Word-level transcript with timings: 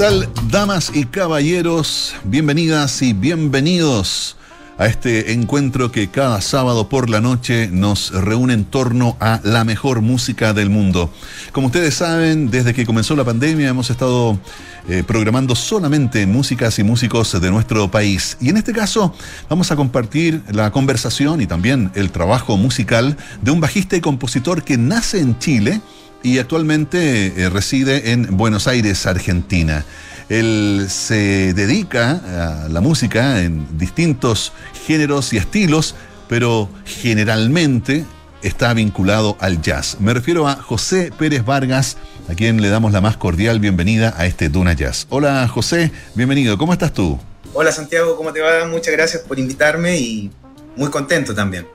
tal, 0.00 0.26
damas 0.50 0.92
y 0.94 1.04
caballeros? 1.04 2.14
Bienvenidas 2.24 3.02
y 3.02 3.12
bienvenidos 3.12 4.34
a 4.78 4.86
este 4.86 5.32
encuentro 5.32 5.92
que 5.92 6.08
cada 6.08 6.40
sábado 6.40 6.88
por 6.88 7.10
la 7.10 7.20
noche 7.20 7.68
nos 7.70 8.10
reúne 8.10 8.54
en 8.54 8.64
torno 8.64 9.18
a 9.20 9.40
la 9.44 9.62
mejor 9.64 10.00
música 10.00 10.54
del 10.54 10.70
mundo. 10.70 11.12
Como 11.52 11.66
ustedes 11.66 11.96
saben, 11.96 12.50
desde 12.50 12.72
que 12.72 12.86
comenzó 12.86 13.14
la 13.14 13.26
pandemia 13.26 13.68
hemos 13.68 13.90
estado 13.90 14.40
eh, 14.88 15.04
programando 15.06 15.54
solamente 15.54 16.26
músicas 16.26 16.78
y 16.78 16.82
músicos 16.82 17.38
de 17.38 17.50
nuestro 17.50 17.90
país. 17.90 18.38
Y 18.40 18.48
en 18.48 18.56
este 18.56 18.72
caso 18.72 19.14
vamos 19.50 19.70
a 19.70 19.76
compartir 19.76 20.40
la 20.50 20.70
conversación 20.70 21.42
y 21.42 21.46
también 21.46 21.92
el 21.94 22.10
trabajo 22.10 22.56
musical 22.56 23.18
de 23.42 23.50
un 23.50 23.60
bajista 23.60 23.96
y 23.96 24.00
compositor 24.00 24.62
que 24.62 24.78
nace 24.78 25.20
en 25.20 25.38
Chile 25.38 25.82
y 26.22 26.38
actualmente 26.38 27.26
eh, 27.36 27.50
reside 27.50 28.12
en 28.12 28.36
Buenos 28.36 28.66
Aires, 28.66 29.06
Argentina. 29.06 29.84
Él 30.28 30.86
se 30.88 31.54
dedica 31.54 32.64
a 32.64 32.68
la 32.68 32.80
música 32.80 33.42
en 33.42 33.78
distintos 33.78 34.52
géneros 34.86 35.32
y 35.32 35.38
estilos, 35.38 35.94
pero 36.28 36.68
generalmente 36.84 38.04
está 38.42 38.72
vinculado 38.72 39.36
al 39.40 39.60
jazz. 39.60 39.96
Me 39.98 40.14
refiero 40.14 40.46
a 40.46 40.54
José 40.56 41.12
Pérez 41.18 41.44
Vargas, 41.44 41.96
a 42.28 42.34
quien 42.34 42.62
le 42.62 42.68
damos 42.68 42.92
la 42.92 43.00
más 43.00 43.16
cordial 43.16 43.58
bienvenida 43.58 44.14
a 44.16 44.26
este 44.26 44.48
Duna 44.48 44.72
Jazz. 44.72 45.06
Hola 45.10 45.46
José, 45.48 45.90
bienvenido, 46.14 46.56
¿cómo 46.56 46.72
estás 46.72 46.94
tú? 46.94 47.18
Hola 47.52 47.72
Santiago, 47.72 48.16
¿cómo 48.16 48.32
te 48.32 48.40
va? 48.40 48.66
Muchas 48.68 48.92
gracias 48.92 49.22
por 49.22 49.38
invitarme 49.38 49.98
y 49.98 50.30
muy 50.76 50.90
contento 50.90 51.34
también 51.34 51.66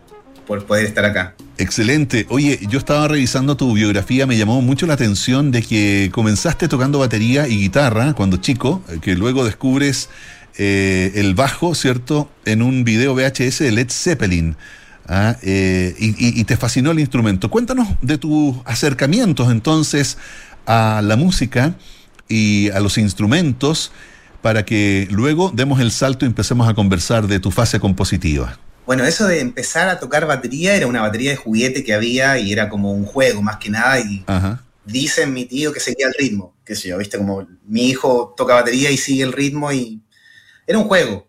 por 0.46 0.66
poder 0.66 0.86
estar 0.86 1.06
acá. 1.06 1.36
Excelente. 1.58 2.26
Oye, 2.30 2.60
yo 2.70 2.80
estaba 2.80 3.08
revisando 3.08 3.56
tu 3.58 3.74
biografía, 3.74 4.26
me 4.26 4.38
llamó 4.38 4.62
mucho 4.62 4.86
la 4.86 4.94
atención 4.94 5.52
de 5.52 5.62
que 5.62 6.10
comenzaste 6.14 6.68
tocando 6.68 7.00
batería 7.00 7.48
y 7.48 7.58
guitarra 7.58 8.14
cuando 8.14 8.38
chico, 8.38 8.82
eh, 8.90 9.00
que 9.02 9.16
luego 9.16 9.46
descubres 9.46 10.10
eh, 10.58 11.12
el 11.16 11.36
bajo, 11.36 11.76
¿cierto? 11.76 12.30
En 12.46 12.62
un 12.62 12.84
video 12.84 13.16
VHS 13.16 13.60
de 13.60 13.72
Led 13.72 13.90
Zeppelin. 13.90 14.56
¿ah? 15.08 15.38
Eh, 15.42 15.96
y, 16.00 16.40
y, 16.40 16.44
te 16.44 16.58
fascinó 16.58 16.92
el 16.92 17.00
instrumento. 17.00 17.50
Cuéntanos 17.50 17.88
de 18.02 18.18
tus 18.18 18.56
acercamientos 18.66 19.52
entonces 19.52 20.18
a 20.66 21.02
la 21.04 21.16
música 21.16 21.76
y 22.28 22.70
a 22.72 22.80
los 22.80 22.98
instrumentos 22.98 23.92
para 24.42 24.66
que 24.66 25.08
luego 25.10 25.52
demos 25.54 25.80
el 25.80 25.92
salto 25.92 26.26
y 26.26 26.28
empecemos 26.28 26.68
a 26.68 26.74
conversar 26.74 27.28
de 27.28 27.40
tu 27.40 27.52
fase 27.52 27.80
compositiva. 27.80 28.60
Bueno, 28.86 29.04
eso 29.04 29.28
de 29.28 29.40
empezar 29.40 29.90
a 29.90 30.00
tocar 30.00 30.28
batería 30.28 30.76
era 30.76 30.88
una 30.88 31.02
batería 31.02 31.32
de 31.32 31.38
juguete 31.38 31.84
que 31.84 31.94
había 31.94 32.38
y 32.38 32.54
era 32.54 32.70
como 32.70 32.92
un 32.92 33.06
juego 33.06 33.42
más 33.42 33.58
que 33.58 33.70
nada. 33.70 34.00
Y 34.00 34.24
dicen 34.86 35.34
mi 35.34 35.46
tío 35.46 35.74
que 35.74 35.80
seguía 35.80 36.08
el 36.08 36.14
ritmo, 36.14 36.56
qué 36.64 36.76
sé 36.76 36.90
yo, 36.90 36.98
viste, 36.98 37.18
como 37.18 37.48
mi 37.66 37.88
hijo 37.88 38.34
toca 38.38 38.54
batería 38.54 38.92
y 38.92 38.98
sigue 38.98 39.24
el 39.24 39.34
ritmo 39.34 39.72
y 39.72 40.04
era 40.68 40.78
un 40.78 40.86
juego. 40.86 41.28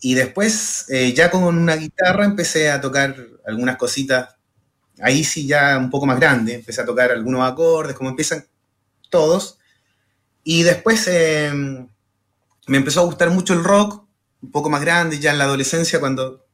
Y 0.00 0.14
después, 0.14 0.84
eh, 0.90 1.12
ya 1.14 1.30
con 1.30 1.44
una 1.44 1.76
guitarra, 1.76 2.24
empecé 2.24 2.70
a 2.70 2.80
tocar 2.80 3.16
algunas 3.46 3.76
cositas. 3.76 4.36
Ahí 5.00 5.24
sí, 5.24 5.46
ya 5.46 5.78
un 5.78 5.90
poco 5.90 6.06
más 6.06 6.20
grande. 6.20 6.54
Empecé 6.54 6.82
a 6.82 6.86
tocar 6.86 7.10
algunos 7.10 7.42
acordes, 7.50 7.96
como 7.96 8.10
empiezan 8.10 8.46
todos. 9.10 9.58
Y 10.44 10.62
después 10.62 11.08
em, 11.08 11.88
me 12.66 12.76
empezó 12.76 13.00
a 13.00 13.04
gustar 13.04 13.30
mucho 13.30 13.54
el 13.54 13.64
rock, 13.64 14.06
un 14.42 14.50
poco 14.52 14.70
más 14.70 14.80
grande, 14.82 15.18
ya 15.18 15.32
en 15.32 15.38
la 15.38 15.44
adolescencia, 15.44 15.98
cuando 16.00 16.45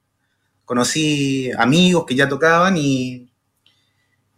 conocí 0.64 1.50
amigos 1.58 2.05
que 2.06 2.14
ya 2.14 2.28
tocaban 2.28 2.77
y, 2.77 3.30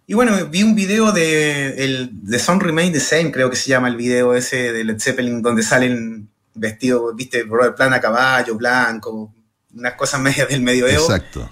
y 0.06 0.14
bueno, 0.14 0.32
vi 0.46 0.62
un 0.62 0.74
video 0.74 1.12
de 1.12 1.84
el, 1.84 2.10
The 2.28 2.38
Song 2.38 2.62
Remain 2.62 2.92
the 2.92 3.00
Same, 3.00 3.32
creo 3.32 3.50
que 3.50 3.56
se 3.56 3.70
llama 3.70 3.88
el 3.88 3.96
video 3.96 4.34
ese 4.34 4.72
de 4.72 4.84
Led 4.84 5.00
Zeppelin, 5.00 5.42
donde 5.42 5.62
salen 5.62 6.28
vestidos, 6.54 7.14
viste, 7.16 7.44
de 7.44 7.72
plan 7.72 7.92
a 7.92 8.00
caballo, 8.00 8.56
blanco, 8.56 9.32
unas 9.74 9.94
cosas 9.94 10.20
medias 10.22 10.48
del 10.48 10.62
medioevo. 10.62 11.04
Exacto. 11.04 11.50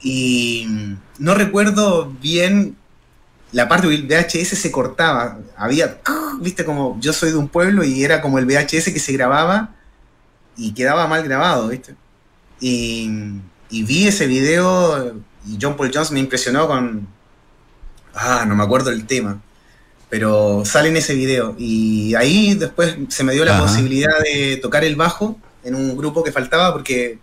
Y 0.00 0.68
no 1.18 1.34
recuerdo 1.34 2.10
bien 2.20 2.76
la 3.52 3.68
parte 3.68 3.88
del 3.88 4.06
VHS 4.06 4.58
se 4.58 4.70
cortaba. 4.70 5.38
Había, 5.56 5.98
viste, 6.40 6.64
como 6.64 6.98
yo 7.00 7.12
soy 7.12 7.30
de 7.30 7.36
un 7.36 7.48
pueblo 7.48 7.84
y 7.84 8.04
era 8.04 8.20
como 8.20 8.38
el 8.38 8.46
VHS 8.46 8.92
que 8.92 9.00
se 9.00 9.12
grababa 9.12 9.74
y 10.56 10.74
quedaba 10.74 11.06
mal 11.06 11.22
grabado, 11.22 11.68
viste. 11.68 11.94
Y 12.60 13.10
y 13.70 13.82
vi 13.82 14.06
ese 14.06 14.26
video 14.26 15.14
y 15.46 15.58
John 15.60 15.76
Paul 15.76 15.90
Jones 15.92 16.10
me 16.10 16.20
impresionó 16.20 16.66
con... 16.66 17.06
Ah, 18.14 18.44
no 18.46 18.54
me 18.54 18.64
acuerdo 18.64 18.90
el 18.90 19.06
tema. 19.06 19.40
Pero 20.08 20.64
sale 20.64 20.88
en 20.88 20.96
ese 20.96 21.14
video. 21.14 21.54
Y 21.58 22.14
ahí 22.14 22.54
después 22.54 22.96
se 23.08 23.24
me 23.24 23.32
dio 23.32 23.44
la 23.44 23.60
posibilidad 23.60 24.18
de 24.20 24.56
tocar 24.56 24.84
el 24.84 24.96
bajo 24.96 25.38
en 25.64 25.74
un 25.74 25.96
grupo 25.96 26.22
que 26.22 26.32
faltaba 26.32 26.72
porque 26.72 27.18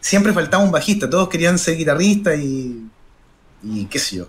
siempre 0.00 0.32
faltaba 0.32 0.62
un 0.62 0.70
bajista. 0.70 1.08
Todos 1.10 1.28
querían 1.28 1.58
ser 1.58 1.76
guitarristas 1.76 2.38
y, 2.38 2.86
y 3.62 3.86
qué 3.86 3.98
sé 3.98 4.16
yo. 4.16 4.28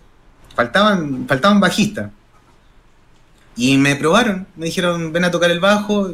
Faltaban, 0.56 1.28
faltaban 1.28 1.59
bajistas. 1.59 2.12
Y 3.56 3.78
me 3.78 3.96
probaron. 3.96 4.47
Me 4.56 4.68
dijeron, 4.68 5.12
ven 5.12 5.25
a 5.25 5.31
tocar 5.31 5.51
el 5.51 5.59
bajo. 5.59 6.13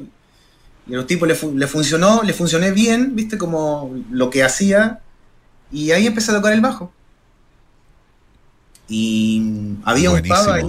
Y 0.88 0.94
a 0.94 0.97
los 0.97 1.07
tipos 1.07 1.28
le, 1.28 1.35
funcionó, 1.68 2.22
le 2.23 2.34
funcioné 2.34 2.72
bien, 2.72 3.16
viste, 3.16 3.38
como 3.38 3.96
lo 4.12 4.29
que 4.29 4.44
hacía. 4.44 5.00
Y 5.72 5.91
ahí 5.91 6.06
empecé 6.06 6.31
a 6.31 6.35
tocar 6.35 6.53
el 6.53 6.62
bajo. 6.62 6.94
Y 8.88 9.78
había 9.84 10.12
un 10.12 10.22
pub 10.22 10.50
ahí 10.51 10.68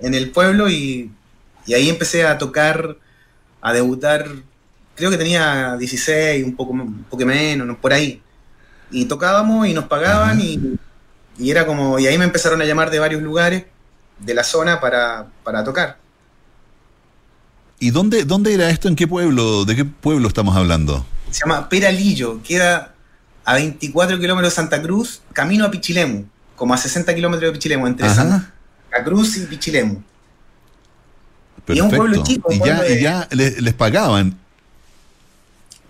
en 0.00 0.14
el, 0.14 0.30
pueblo 0.30 0.70
y, 0.70 1.10
ahí 1.68 1.90
empecé 1.90 2.24
a 2.24 2.38
tocar, 2.38 2.96
a 3.60 3.72
debutar. 3.74 4.26
Creo 4.94 5.10
que 5.10 5.18
tenía 5.18 5.76
16, 5.76 6.44
un 6.44 6.56
poco, 6.56 6.72
un 6.72 7.04
poco 7.04 7.26
menos, 7.26 7.76
por 7.76 7.92
ahí. 7.92 8.22
Y 8.90 9.04
tocábamos 9.04 9.66
y 9.66 9.74
nos 9.74 9.84
pagaban 9.84 10.40
y, 10.40 10.78
y, 11.38 11.50
era 11.50 11.66
como. 11.66 11.98
Y 11.98 12.06
ahí 12.06 12.16
me 12.16 12.24
empezaron 12.24 12.62
a 12.62 12.64
llamar 12.64 12.90
de 12.90 12.98
varios 12.98 13.20
lugares 13.20 13.64
de 14.18 14.34
la 14.34 14.44
zona 14.44 14.80
para, 14.80 15.26
para 15.44 15.62
tocar. 15.62 15.98
¿Y 17.82 17.90
dónde, 17.90 18.24
dónde 18.24 18.54
era 18.54 18.70
esto? 18.70 18.86
¿En 18.86 18.94
qué 18.94 19.08
pueblo? 19.08 19.64
¿De 19.64 19.74
qué 19.74 19.84
pueblo 19.84 20.28
estamos 20.28 20.56
hablando? 20.56 21.04
Se 21.32 21.40
llama 21.40 21.68
Peralillo, 21.68 22.40
queda 22.40 22.94
a 23.44 23.54
24 23.54 24.20
kilómetros 24.20 24.52
de 24.52 24.54
Santa 24.54 24.80
Cruz, 24.80 25.20
camino 25.32 25.64
a 25.64 25.70
Pichilemu, 25.72 26.24
como 26.54 26.74
a 26.74 26.76
60 26.76 27.12
kilómetros 27.12 27.50
de 27.50 27.58
Pichilemu, 27.58 27.88
entre 27.88 28.08
Santa 28.08 28.52
Cruz 29.04 29.36
y 29.36 29.46
Pichilemu. 29.46 30.00
Y 31.66 31.72
es 31.72 31.80
un 31.80 31.90
pueblo 31.90 32.22
chico. 32.22 32.52
y, 32.52 32.60
ya, 32.60 33.26
les, 33.32 33.74
pagaban. 33.74 34.38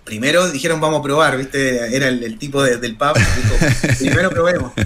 Primero 0.04 0.50
dijeron 0.50 0.80
vamos 0.80 1.00
a 1.00 1.02
probar, 1.02 1.36
¿viste? 1.36 1.94
Era 1.94 2.08
el, 2.08 2.38
tipo 2.38 2.62
del 2.62 2.96
pub. 2.96 3.18
Dijo, 3.18 3.96
primero 3.98 4.30
probemos. 4.30 4.72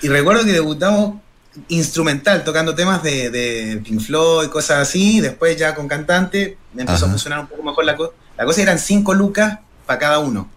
Y 0.00 0.06
recuerdo 0.06 0.44
que 0.44 0.52
debutamos 0.52 1.20
instrumental, 1.68 2.44
tocando 2.44 2.74
temas 2.74 3.02
de, 3.02 3.30
de 3.30 3.80
Pink 3.84 4.00
Floyd, 4.00 4.48
cosas 4.48 4.78
así. 4.78 5.20
Después 5.20 5.56
ya 5.56 5.74
con 5.74 5.88
cantante 5.88 6.56
me 6.74 6.82
empezó 6.82 7.06
a 7.06 7.08
funcionar 7.10 7.40
un 7.40 7.46
poco 7.46 7.62
mejor 7.62 7.84
la 7.84 7.96
cosa. 7.96 8.12
La 8.36 8.44
cosa 8.44 8.62
eran 8.62 8.78
5 8.78 9.14
lucas 9.14 9.58
para 9.86 9.98
cada 9.98 10.18
uno. 10.20 10.48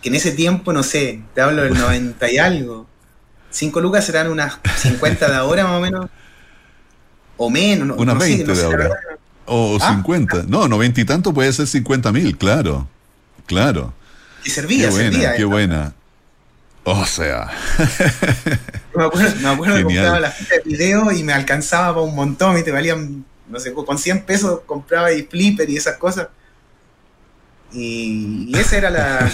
Que 0.00 0.08
en 0.08 0.14
ese 0.14 0.32
tiempo, 0.32 0.72
no 0.72 0.82
sé, 0.82 1.20
te 1.34 1.40
hablo 1.40 1.62
del 1.62 1.74
90 1.74 2.30
y 2.30 2.38
algo. 2.38 2.86
5 3.50 3.80
lucas 3.80 4.08
eran 4.08 4.30
unas 4.30 4.58
50 4.76 5.28
de 5.28 5.34
ahora 5.34 5.64
más 5.64 5.74
o 5.74 5.80
menos. 5.80 6.06
O 7.36 7.50
menos. 7.50 7.88
No, 7.88 7.94
unas 7.94 8.18
20 8.18 8.54
de 8.54 8.64
ahora. 8.64 8.90
O 9.46 9.78
50. 9.78 10.36
¿Ah? 10.36 10.44
No, 10.46 10.68
90 10.68 11.00
y 11.00 11.04
tanto 11.04 11.34
puede 11.34 11.52
ser 11.52 11.66
50 11.66 12.12
mil, 12.12 12.38
claro. 12.38 12.88
Claro. 13.46 13.92
Y 14.44 14.50
servía, 14.50 14.88
qué 14.88 14.90
buena, 14.90 15.10
servía. 15.10 15.36
Qué 15.36 15.44
buena. 15.44 15.94
O 16.84 17.06
sea. 17.06 17.50
me 18.96 19.04
acuerdo, 19.04 19.40
me 19.40 19.48
acuerdo 19.48 19.76
que 19.76 19.82
compraba 19.84 20.20
la 20.20 20.30
fita 20.30 20.56
de 20.56 20.62
video 20.62 21.10
y 21.12 21.22
me 21.22 21.32
alcanzaba 21.32 21.94
para 21.94 22.06
un 22.06 22.14
montón, 22.14 22.58
y 22.58 22.62
te 22.62 22.70
valían, 22.70 23.24
no 23.48 23.60
sé, 23.60 23.72
con 23.72 23.98
100 23.98 24.24
pesos 24.24 24.60
compraba 24.66 25.12
y 25.12 25.22
flipper 25.22 25.68
y 25.70 25.76
esas 25.76 25.96
cosas. 25.96 26.28
Y, 27.72 28.52
ese 28.56 28.78
era 28.78 28.90
la, 28.90 29.30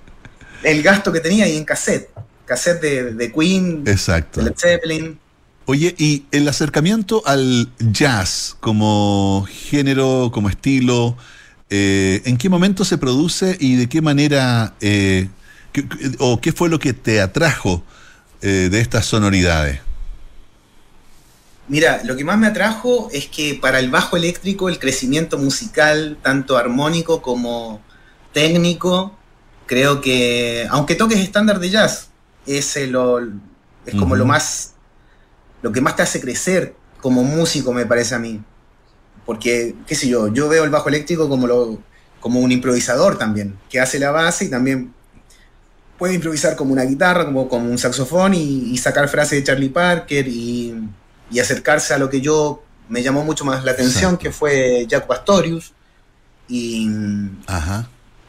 el 0.62 0.82
gasto 0.82 1.12
que 1.12 1.20
tenía 1.20 1.44
ahí 1.44 1.56
en 1.56 1.64
cassette. 1.64 2.10
Cassette 2.44 2.80
de, 2.80 3.14
de 3.14 3.32
Queen, 3.32 3.84
Exacto. 3.86 4.40
de 4.40 4.46
Led 4.46 4.56
Zeppelin. 4.56 5.18
Oye, 5.64 5.94
y 5.96 6.26
el 6.32 6.48
acercamiento 6.48 7.22
al 7.24 7.70
jazz 7.78 8.56
como 8.60 9.46
género, 9.48 10.30
como 10.32 10.48
estilo, 10.48 11.16
eh, 11.70 12.20
¿en 12.24 12.36
qué 12.36 12.48
momento 12.48 12.84
se 12.84 12.98
produce 12.98 13.56
y 13.60 13.76
de 13.76 13.88
qué 13.88 14.02
manera 14.02 14.74
eh, 14.80 15.28
¿O 16.18 16.40
qué 16.40 16.52
fue 16.52 16.68
lo 16.68 16.78
que 16.78 16.92
te 16.92 17.20
atrajo 17.20 17.82
eh, 18.42 18.68
de 18.70 18.80
estas 18.80 19.06
sonoridades? 19.06 19.80
Mira, 21.68 22.02
lo 22.04 22.16
que 22.16 22.24
más 22.24 22.38
me 22.38 22.48
atrajo 22.48 23.08
es 23.12 23.28
que 23.28 23.54
para 23.54 23.78
el 23.78 23.90
bajo 23.90 24.16
eléctrico 24.16 24.68
el 24.68 24.78
crecimiento 24.78 25.38
musical, 25.38 26.18
tanto 26.22 26.56
armónico 26.56 27.22
como 27.22 27.80
técnico, 28.32 29.16
creo 29.66 30.00
que, 30.00 30.66
aunque 30.70 30.96
toques 30.96 31.18
estándar 31.20 31.60
de 31.60 31.70
jazz, 31.70 32.08
es, 32.46 32.76
lo, 32.88 33.20
es 33.20 33.94
como 33.98 34.16
lo 34.16 34.26
más, 34.26 34.74
lo 35.62 35.70
que 35.70 35.80
más 35.80 35.96
te 35.96 36.02
hace 36.02 36.20
crecer 36.20 36.74
como 37.00 37.22
músico, 37.24 37.72
me 37.72 37.86
parece 37.86 38.14
a 38.14 38.18
mí. 38.18 38.42
porque, 39.24 39.74
qué 39.86 39.94
sé 39.94 40.08
yo, 40.08 40.28
yo 40.28 40.48
veo 40.48 40.64
el 40.64 40.70
bajo 40.70 40.88
eléctrico 40.88 41.28
como, 41.28 41.46
lo, 41.46 41.78
como 42.20 42.40
un 42.40 42.50
improvisador 42.50 43.18
también, 43.18 43.56
que 43.70 43.80
hace 43.80 43.98
la 43.98 44.10
base 44.10 44.46
y 44.46 44.50
también 44.50 44.92
puede 46.02 46.14
improvisar 46.14 46.56
como 46.56 46.72
una 46.72 46.82
guitarra, 46.82 47.24
como, 47.24 47.48
como 47.48 47.70
un 47.70 47.78
saxofón 47.78 48.34
y, 48.34 48.76
sacar 48.76 49.08
frases 49.08 49.38
de 49.38 49.44
Charlie 49.44 49.68
Parker 49.68 50.26
y, 50.26 50.74
acercarse 51.40 51.94
a 51.94 51.98
lo 51.98 52.10
que 52.10 52.20
yo 52.20 52.64
me 52.88 53.04
llamó 53.04 53.22
mucho 53.22 53.44
más 53.44 53.62
la 53.62 53.70
atención, 53.70 54.16
que 54.16 54.32
fue 54.32 54.84
Jack 54.88 55.06
Pastorius. 55.06 55.72
Y 56.48 56.90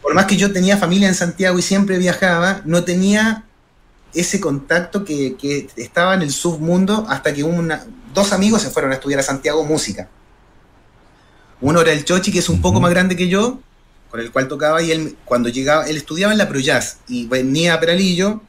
por 0.03 0.13
más 0.13 0.25
que 0.25 0.37
yo 0.37 0.53
tenía 0.53 0.77
familia 0.77 1.07
en 1.07 1.15
Santiago 1.15 1.57
y 1.57 1.63
siempre 1.63 1.97
viajaba, 1.97 2.61
no 2.63 2.83
tenía 2.83 3.43
ese 4.13 4.39
contacto 4.39 5.03
que, 5.03 5.35
que 5.35 5.67
estaba 5.75 6.13
en 6.13 6.21
el 6.21 6.31
submundo 6.31 7.07
hasta 7.09 7.33
que 7.33 7.43
una, 7.43 7.87
dos 8.13 8.33
amigos 8.33 8.61
se 8.61 8.69
fueron 8.69 8.91
a 8.91 8.95
estudiar 8.95 9.19
a 9.19 9.23
Santiago 9.23 9.65
música. 9.65 10.09
Uno 11.59 11.81
era 11.81 11.91
el 11.91 12.05
Chochi, 12.05 12.31
que 12.31 12.37
es 12.37 12.49
un 12.49 12.61
poco 12.61 12.79
más 12.79 12.91
grande 12.91 13.15
que 13.15 13.29
yo, 13.29 13.61
con 14.13 14.19
el 14.21 14.31
cual 14.31 14.47
tocaba, 14.47 14.79
y 14.83 14.91
él 14.91 15.15
cuando 15.25 15.49
llegaba, 15.49 15.87
él 15.87 15.97
estudiaba 15.97 16.31
en 16.31 16.37
la 16.37 16.47
Pro 16.47 16.59
Jazz 16.59 16.99
y 17.07 17.25
venía 17.25 17.73
a 17.73 17.79
Peralillo, 17.79 18.41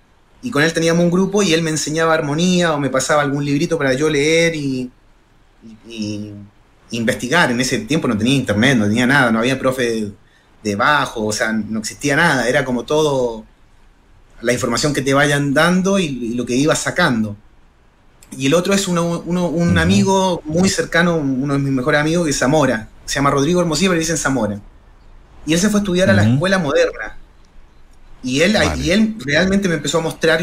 y 0.42 0.50
con 0.50 0.62
él 0.62 0.70
teníamos 0.74 1.02
un 1.02 1.10
grupo 1.10 1.42
y 1.42 1.54
él 1.54 1.62
me 1.62 1.70
enseñaba 1.70 2.12
armonía 2.12 2.74
o 2.74 2.78
me 2.78 2.90
pasaba 2.90 3.22
algún 3.22 3.46
librito 3.46 3.78
para 3.78 3.94
yo 3.94 4.10
leer 4.10 4.54
y, 4.56 4.90
investigar. 6.90 7.50
En 7.50 7.62
ese 7.62 7.78
tiempo 7.78 8.06
no 8.06 8.18
tenía 8.18 8.34
internet, 8.34 8.76
no 8.76 8.84
tenía 8.84 9.06
nada, 9.06 9.32
no 9.32 9.38
había 9.38 9.58
profe 9.58 10.12
de 10.62 10.76
bajo, 10.76 11.24
o 11.24 11.32
sea, 11.32 11.50
no 11.50 11.78
existía 11.78 12.14
nada, 12.14 12.46
era 12.46 12.62
como 12.66 12.84
todo 12.84 13.46
la 14.42 14.52
información 14.52 14.92
que 14.92 15.00
te 15.00 15.14
vayan 15.14 15.54
dando 15.54 15.98
y, 15.98 16.34
lo 16.34 16.44
que 16.44 16.56
ibas 16.56 16.80
sacando. 16.80 17.36
Y 18.36 18.44
el 18.44 18.52
otro 18.52 18.74
es 18.74 18.86
un 18.86 19.78
amigo 19.78 20.42
muy 20.44 20.68
cercano, 20.68 21.16
uno 21.16 21.54
de 21.54 21.58
mis 21.58 21.72
mejores 21.72 22.02
amigos, 22.02 22.26
que 22.26 22.32
es 22.32 22.38
Zamora. 22.38 22.90
Se 23.06 23.14
llama 23.14 23.30
Rodrigo 23.30 23.62
Hermosilla, 23.62 23.88
pero 23.88 24.00
dicen 24.00 24.18
Zamora. 24.18 24.60
Y 25.46 25.52
él 25.52 25.58
se 25.58 25.68
fue 25.68 25.80
a 25.80 25.82
estudiar 25.82 26.10
a 26.10 26.12
la 26.12 26.24
escuela 26.24 26.58
moderna. 26.58 27.16
Y 28.22 28.40
él, 28.40 28.56
y 28.82 28.90
él 28.90 29.16
realmente 29.18 29.68
me 29.68 29.74
empezó 29.74 29.98
a 29.98 30.00
mostrar 30.00 30.42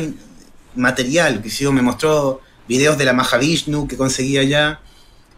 material, 0.76 1.42
que 1.42 1.50
sí, 1.50 1.66
me 1.68 1.82
mostró 1.82 2.42
videos 2.68 2.98
de 2.98 3.06
la 3.06 3.14
Mahavishnu 3.14 3.88
que 3.88 3.98
conseguía 3.98 4.42
allá, 4.42 4.80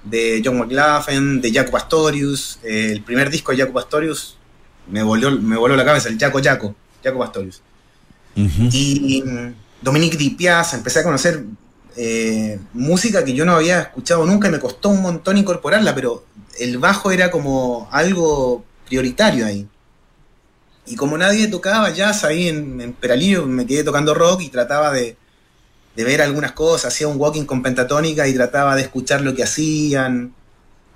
de 0.03 0.41
John 0.43 0.57
McLaughlin, 0.57 1.41
de 1.41 1.53
Jaco 1.53 1.71
Pastorius. 1.71 2.59
Eh, 2.63 2.89
el 2.91 3.01
primer 3.01 3.29
disco 3.29 3.51
de 3.51 3.59
Jaco 3.59 3.73
Pastorius 3.73 4.37
me 4.89 5.01
voló, 5.01 5.31
me 5.31 5.55
voló 5.55 5.75
la 5.75 5.85
cabeza, 5.85 6.09
el 6.09 6.19
Jaco 6.19 6.41
Jaco, 6.43 6.75
Jaco 7.03 7.19
Pastorius. 7.19 7.61
Y 8.35 9.23
Dominique 9.81 10.17
Di 10.17 10.31
Piazza, 10.31 10.75
empecé 10.75 10.99
a 10.99 11.03
conocer 11.03 11.45
eh, 11.95 12.59
música 12.73 13.23
que 13.23 13.33
yo 13.33 13.45
no 13.45 13.53
había 13.53 13.81
escuchado 13.81 14.25
nunca 14.25 14.47
y 14.47 14.51
me 14.51 14.59
costó 14.59 14.89
un 14.89 15.01
montón 15.01 15.37
incorporarla, 15.37 15.93
pero 15.93 16.25
el 16.59 16.77
bajo 16.79 17.11
era 17.11 17.29
como 17.29 17.87
algo 17.91 18.65
prioritario 18.85 19.45
ahí. 19.45 19.67
Y 20.85 20.95
como 20.95 21.17
nadie 21.17 21.47
tocaba 21.47 21.89
jazz 21.91 22.23
ahí 22.23 22.49
en, 22.49 22.93
Peralillo, 22.99 23.45
me 23.45 23.65
quedé 23.65 23.83
tocando 23.83 24.13
rock 24.13 24.41
y 24.41 24.49
trataba 24.49 24.91
de, 24.91 25.17
ver 25.95 26.21
algunas 26.21 26.51
cosas, 26.51 26.93
hacía 26.93 27.07
un 27.07 27.19
walking 27.19 27.45
con 27.45 27.61
pentatónica 27.61 28.27
y 28.27 28.33
trataba 28.33 28.75
de 28.75 28.81
escuchar 28.81 29.21
lo 29.21 29.33
que 29.33 29.43
hacían. 29.43 30.33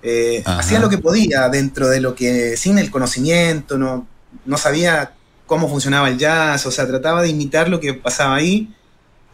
Eh, 0.04 0.44
hacía 0.46 0.80
lo 0.80 0.90
que 0.90 0.98
podía 0.98 1.50
dentro 1.50 1.88
de 1.88 2.02
lo 2.02 2.16
que, 2.16 2.56
sin 2.58 2.78
el 2.78 2.92
conocimiento, 2.92 3.78
no, 3.78 4.08
no 4.46 4.58
sabía 4.58 5.14
cómo 5.46 5.70
funcionaba 5.70 6.10
el 6.10 6.18
jazz, 6.18 6.66
o 6.66 6.72
sea, 6.72 6.86
trataba 6.86 7.22
de 7.22 7.30
imitar 7.30 7.70
lo 7.70 7.80
que 7.80 7.94
pasaba 7.94 8.36
ahí, 8.36 8.74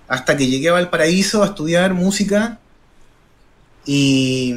hasta 0.08 0.38
que 0.38 0.48
llegué 0.48 0.70
a 0.70 0.74
Valparaíso 0.74 1.44
a 1.44 1.48
estudiar 1.48 1.94
música 1.94 2.60
y, 3.86 4.56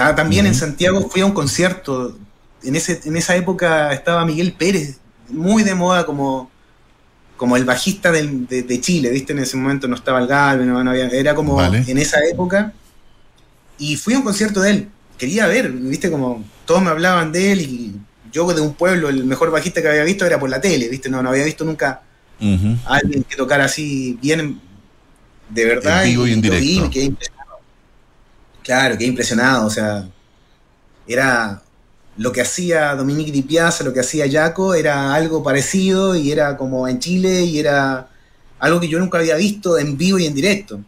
ah, 0.00 0.14
también 0.14 0.46
en 0.46 0.54
Santiago 0.54 1.08
fui 1.08 1.22
a 1.22 1.26
un 1.26 1.32
concierto, 1.32 2.16
en, 2.62 2.76
ese, 2.76 3.00
en 3.04 3.16
esa 3.16 3.36
época 3.36 3.92
estaba 3.92 4.24
Miguel 4.24 4.52
Pérez, 4.52 4.98
muy 5.28 5.62
de 5.62 5.74
moda 5.74 6.06
como, 6.06 6.50
como 7.36 7.56
el 7.56 7.64
bajista 7.64 8.10
de, 8.12 8.80
Chile, 8.80 9.10
¿viste? 9.10 9.32
En 9.32 9.40
ese 9.40 9.56
momento 9.56 9.88
no 9.88 9.96
estaba 9.96 10.20
el 10.20 10.26
Galvez, 10.26 10.66
no, 10.66 10.78
había, 10.78 11.08
era 11.08 11.34
como 11.34 11.62
en 11.62 11.98
esa 11.98 12.24
época, 12.24 12.72
y 13.78 13.96
fui 13.96 14.14
a 14.14 14.18
un 14.18 14.24
concierto 14.24 14.60
de 14.60 14.70
él, 14.70 14.88
quería 15.16 15.46
ver, 15.46 15.70
¿viste? 15.70 16.10
Como 16.10 16.44
todos 16.66 16.82
me 16.82 16.90
hablaban 16.90 17.32
de 17.32 17.52
él 17.52 17.60
y 17.60 17.94
yo 18.32 18.52
de 18.52 18.60
un 18.60 18.74
pueblo, 18.74 19.08
el 19.08 19.24
mejor 19.24 19.50
bajista 19.50 19.80
que 19.80 19.88
había 19.88 20.04
visto 20.04 20.26
era 20.26 20.38
por 20.38 20.50
la 20.50 20.60
tele, 20.60 20.88
¿viste? 20.88 21.08
No, 21.08 21.22
no 21.22 21.30
había 21.30 21.44
visto 21.44 21.64
nunca 21.64 22.02
a 22.86 22.94
alguien 22.94 23.24
que 23.24 23.36
tocara 23.36 23.64
así 23.64 24.18
bien 24.20 24.60
de 25.48 25.64
verdad. 25.64 26.04
y, 26.04 26.14
en 26.32 26.40
directo. 26.40 26.90
quedé 26.90 27.04
impresionado. 27.04 27.58
Claro, 28.62 28.98
quedé 28.98 29.08
impresionado, 29.08 29.66
o 29.66 29.70
sea, 29.70 30.08
era 31.06 31.62
lo 32.18 32.32
que 32.32 32.42
hacía 32.42 32.94
Dominique 32.94 33.32
Di 33.32 33.42
Piazza, 33.42 33.84
lo 33.84 33.92
que 33.92 34.00
hacía 34.00 34.30
Jaco, 34.30 34.74
era 34.74 35.14
algo 35.14 35.42
parecido 35.42 36.14
y 36.14 36.30
era 36.30 36.56
como 36.56 36.86
en 36.86 36.98
Chile 36.98 37.42
y 37.44 37.58
era 37.58 38.08
algo 38.58 38.80
que 38.80 38.88
yo 38.88 38.98
nunca 38.98 39.18
había 39.18 39.36
visto 39.36 39.78
en 39.78 39.96
vivo 39.96 40.18
y 40.18 40.26
en 40.26 40.34
directo. 40.34 40.80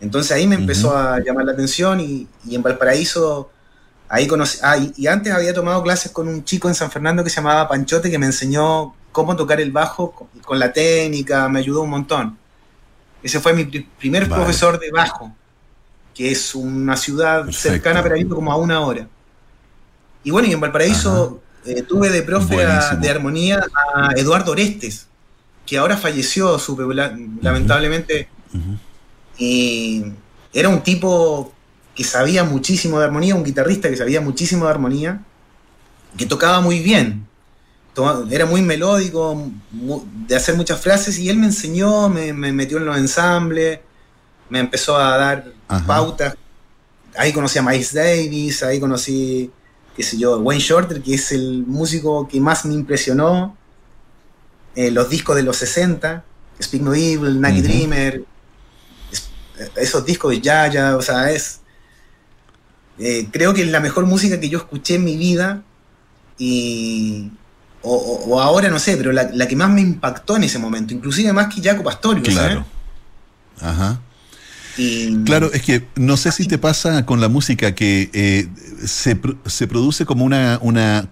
Entonces 0.00 0.32
ahí 0.32 0.46
me 0.46 0.54
empezó 0.54 0.96
a 0.96 1.20
llamar 1.20 1.44
la 1.44 1.52
atención 1.52 2.00
y, 2.00 2.26
y 2.48 2.54
en 2.54 2.62
Valparaíso 2.62 3.50
Ahí 4.14 4.26
conocí, 4.26 4.58
ah, 4.62 4.76
y, 4.76 5.06
antes 5.06 5.32
había 5.32 5.54
tomado 5.54 5.82
clases 5.82 6.12
con 6.12 6.28
un 6.28 6.44
chico 6.44 6.68
en 6.68 6.74
San 6.74 6.90
Fernando 6.90 7.24
que 7.24 7.30
se 7.30 7.36
llamaba 7.36 7.66
Panchote, 7.66 8.10
que 8.10 8.18
me 8.18 8.26
enseñó 8.26 8.94
cómo 9.10 9.34
tocar 9.36 9.58
el 9.58 9.72
bajo 9.72 10.28
con, 10.44 10.58
la 10.58 10.70
técnica, 10.70 11.48
me 11.48 11.60
ayudó 11.60 11.80
un 11.80 11.88
montón. 11.88 12.36
Ese 13.22 13.40
fue 13.40 13.54
mi 13.54 13.64
primer 13.64 14.28
profesor 14.28 14.78
de 14.78 14.90
bajo, 14.90 15.32
que 16.14 16.30
es 16.30 16.54
una 16.54 16.94
ciudad 16.94 17.48
cercana 17.52 18.00
a 18.00 18.02
Peralito 18.02 18.34
como 18.34 18.52
a 18.52 18.56
una 18.56 18.80
hora. 18.80 19.08
Y 20.24 20.30
bueno, 20.30 20.48
y 20.48 20.52
en 20.52 20.60
Valparaíso 20.60 21.40
eh, 21.64 21.82
tuve 21.82 22.10
de 22.10 22.22
profe 22.22 22.56
de 22.56 23.10
armonía 23.10 23.64
a 23.94 24.12
Eduardo 24.16 24.52
Orestes, 24.52 25.06
que 25.66 25.78
ahora 25.78 25.96
falleció, 25.96 26.58
lamentablemente. 27.40 28.28
Y 29.38 30.04
era 30.52 30.68
un 30.68 30.82
tipo 30.82 31.52
que 31.94 32.04
sabía 32.04 32.44
muchísimo 32.44 32.98
de 32.98 33.04
armonía, 33.04 33.34
un 33.34 33.44
guitarrista 33.44 33.88
que 33.88 33.96
sabía 33.96 34.20
muchísimo 34.20 34.64
de 34.64 34.70
armonía, 34.70 35.22
que 36.16 36.26
tocaba 36.26 36.60
muy 36.60 36.80
bien. 36.80 37.26
Era 38.30 38.46
muy 38.46 38.62
melódico, 38.62 39.50
de 40.26 40.34
hacer 40.34 40.56
muchas 40.56 40.80
frases, 40.80 41.18
y 41.18 41.28
él 41.28 41.36
me 41.36 41.46
enseñó, 41.46 42.08
me, 42.08 42.32
metió 42.32 42.78
en 42.78 42.86
los 42.86 42.96
ensambles, 42.96 43.80
me 44.48 44.60
empezó 44.60 44.96
a 44.96 45.16
dar 45.16 45.52
pautas. 45.86 46.34
Ahí 47.16 47.32
conocí 47.32 47.58
a 47.58 47.62
Miles 47.62 47.92
Davis, 47.92 48.62
ahí 48.62 48.80
conocí, 48.80 49.50
qué 49.96 50.02
sé 50.02 50.18
yo, 50.18 50.38
Wayne 50.38 50.62
Shorter, 50.62 51.02
que 51.02 51.14
es 51.14 51.32
el 51.32 51.64
músico 51.66 52.28
que 52.28 52.40
más 52.40 52.64
me 52.64 52.74
impresionó. 52.74 53.56
Eh, 54.74 54.90
los 54.90 55.10
discos 55.10 55.36
de 55.36 55.42
los 55.42 55.56
60, 55.58 56.24
Speak 56.62 56.82
No 56.82 56.94
Evil, 56.94 57.40
Nike 57.40 57.62
Dreamer, 57.62 58.24
esos 59.76 60.04
discos 60.04 60.40
ya, 60.40 60.66
ya, 60.68 60.96
o 60.96 61.02
sea, 61.02 61.30
es 61.30 61.60
eh, 62.98 63.28
creo 63.30 63.54
que 63.54 63.62
es 63.62 63.68
la 63.68 63.80
mejor 63.80 64.06
música 64.06 64.38
que 64.38 64.48
yo 64.48 64.58
escuché 64.58 64.96
en 64.96 65.04
mi 65.04 65.16
vida 65.16 65.62
y... 66.38 67.30
O, 67.84 68.40
ahora 68.40 68.68
no 68.68 68.78
sé, 68.78 68.96
pero 68.96 69.10
la, 69.10 69.48
que 69.48 69.56
más 69.56 69.68
me 69.68 69.80
impactó 69.80 70.36
en 70.36 70.44
ese 70.44 70.60
momento, 70.60 70.94
inclusive 70.94 71.32
más 71.32 71.52
que 71.52 71.60
Jaco 71.60 71.82
Pastorius. 71.82 72.28
Claro. 72.28 72.64
Ajá. 73.60 74.00
Claro, 75.24 75.52
es 75.52 75.62
que 75.62 75.86
no 75.96 76.16
sé 76.16 76.32
si 76.32 76.46
te 76.46 76.58
pasa 76.58 77.04
con 77.04 77.20
la 77.20 77.28
música 77.28 77.74
que 77.74 78.10
eh, 78.12 78.48
se, 78.86 79.18
se, 79.46 79.66
produce 79.66 80.06
como 80.06 80.24
una, 80.24 80.58
una, 80.62 81.08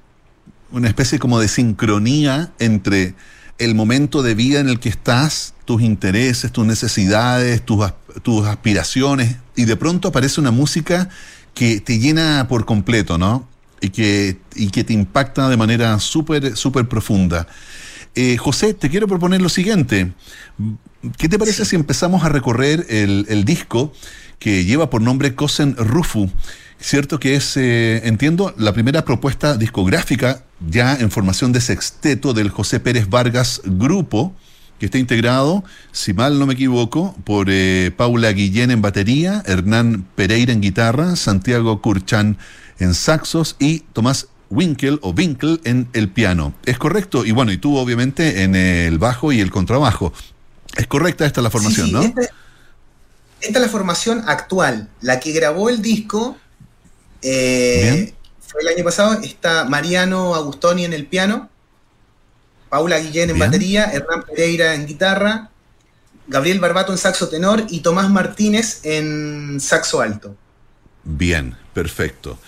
una 0.73 0.88
especie 0.88 1.19
como 1.19 1.38
de 1.40 1.49
sincronía 1.49 2.52
entre 2.59 3.14
el 3.59 3.75
momento 3.75 4.23
de 4.23 4.35
vida 4.35 4.61
en 4.61 4.69
el 4.69 4.81
que 4.81 4.88
estás, 4.88 5.55
tus 5.67 5.83
intereses, 5.83 6.50
tus 6.50 6.67
necesidades, 6.67 7.62
tus, 7.64 7.85
tus 8.23 8.47
aspiraciones, 8.47 9.37
y 9.55 9.67
de 9.67 9.76
pronto 9.76 10.09
aparece 10.09 10.40
una 10.40 10.50
música 10.50 11.11
que 11.55 11.81
te 11.81 11.99
llena 11.99 12.47
por 12.49 12.64
completo, 12.64 13.19
¿no? 13.19 13.47
Y 13.83 13.90
que, 13.90 14.38
y 14.55 14.71
que 14.71 14.83
te 14.83 14.95
impacta 14.95 15.49
de 15.49 15.57
manera 15.57 15.99
súper, 16.00 16.57
súper 16.57 16.88
profunda. 16.88 17.47
Eh, 18.14 18.37
José, 18.38 18.75
te 18.75 18.88
quiero 18.88 19.07
proponer 19.07 19.43
lo 19.43 19.49
siguiente. 19.49 20.12
¿Qué 21.16 21.30
te 21.30 21.38
parece 21.38 21.64
si 21.64 21.76
empezamos 21.76 22.25
a 22.25 22.28
recorrer 22.28 22.85
el, 22.90 23.45
disco 23.47 23.90
que 24.38 24.66
lleva 24.66 24.90
por 24.90 25.00
nombre 25.00 25.35
Cosen 25.35 25.75
Rufu? 25.76 26.30
Cierto 26.78 27.19
que 27.19 27.37
es, 27.37 27.57
eh, 27.57 28.02
entiendo, 28.04 28.54
la 28.59 28.75
primera 28.75 29.02
propuesta 29.07 29.57
discográfica 29.57 30.45
ya 30.69 30.95
en 30.95 31.11
formación 31.11 31.52
de 31.52 31.62
sexteto 31.62 32.35
del 32.35 32.50
José 32.50 32.80
Pérez 32.80 33.09
Vargas 33.09 33.62
Grupo, 33.64 34.35
que 34.78 34.87
está 34.87 34.99
integrado, 34.99 35.64
si 35.90 36.12
mal 36.12 36.38
no 36.38 36.45
me 36.45 36.52
equivoco, 36.52 37.16
por 37.25 37.47
eh, 37.49 37.92
Paula 37.97 38.33
Guillén 38.33 38.71
en 38.71 38.83
batería, 38.83 39.42
Hernán 39.47 40.07
Pereira 40.16 40.52
en 40.52 40.61
guitarra, 40.61 41.16
Santiago 41.16 41.80
Curchan 41.80 42.37
en 42.78 42.92
saxos 42.92 43.57
y 43.59 43.80
Tomás 43.95 44.28
Winkel 44.50 44.99
o 45.00 45.12
Winkel 45.12 45.62
en 45.64 45.88
el 45.95 46.11
piano. 46.11 46.52
¿Es 46.66 46.76
correcto? 46.76 47.25
Y 47.25 47.30
bueno, 47.30 47.52
y 47.52 47.57
tú 47.57 47.78
obviamente 47.78 48.42
en 48.42 48.54
el 48.54 48.99
bajo 48.99 49.33
y 49.33 49.40
el 49.40 49.50
contrabajo. 49.50 50.12
¿Es 50.77 50.87
correcta 50.87 51.27
esta 51.27 51.43
la 51.43 51.50
formación, 51.50 51.93
no? 51.93 52.03
Esta, 52.03 52.23
esta, 53.41 53.59
es 53.59 53.61
la 53.61 53.69
formación 53.69 54.25
actual. 54.27 54.89
La 55.00 55.21
que 55.21 55.33
grabó 55.33 55.69
el 55.69 55.83
disco 55.83 56.37
Eh, 57.23 58.15
fue 58.50 58.62
el 58.62 58.69
año 58.69 58.85
pasado. 58.85 59.21
Está 59.23 59.65
Mariano 59.65 60.35
Agustoni 60.35 60.85
en 60.85 60.93
el 60.93 61.07
piano, 61.07 61.49
Paula 62.69 62.99
Guillén 62.99 63.31
en 63.31 63.39
batería, 63.39 63.91
Hernán 63.93 64.23
Pereira 64.23 64.75
en 64.75 64.87
guitarra, 64.87 65.50
Gabriel 66.27 66.61
Barbato 66.61 66.93
en 66.93 66.99
saxo 66.99 67.29
tenor 67.29 67.65
y 67.69 67.81
Tomás 67.81 68.11
Martínez 68.11 68.81
en 68.85 69.61
saxo 69.61 70.00
alto. 70.00 70.37
Bien, 71.05 71.57
perfecto. 71.73 72.39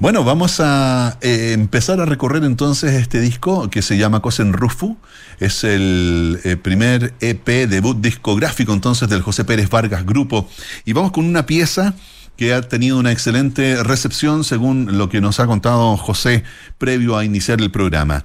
Bueno, 0.00 0.24
vamos 0.24 0.60
a 0.60 1.18
eh, 1.20 1.52
empezar 1.52 2.00
a 2.00 2.06
recorrer 2.06 2.42
entonces 2.44 2.94
este 2.94 3.20
disco 3.20 3.68
que 3.68 3.82
se 3.82 3.98
llama 3.98 4.20
Cosen 4.20 4.54
Rufu. 4.54 4.96
Es 5.40 5.62
el 5.62 6.40
eh, 6.42 6.56
primer 6.56 7.12
EP 7.20 7.46
debut 7.68 8.00
discográfico 8.00 8.72
entonces 8.72 9.10
del 9.10 9.20
José 9.20 9.44
Pérez 9.44 9.68
Vargas 9.68 10.06
Grupo. 10.06 10.48
Y 10.86 10.94
vamos 10.94 11.12
con 11.12 11.26
una 11.26 11.44
pieza 11.44 11.92
que 12.38 12.54
ha 12.54 12.62
tenido 12.62 12.98
una 12.98 13.12
excelente 13.12 13.82
recepción 13.82 14.42
según 14.42 14.96
lo 14.96 15.10
que 15.10 15.20
nos 15.20 15.38
ha 15.38 15.46
contado 15.46 15.94
José 15.98 16.44
previo 16.78 17.18
a 17.18 17.24
iniciar 17.26 17.60
el 17.60 17.70
programa. 17.70 18.24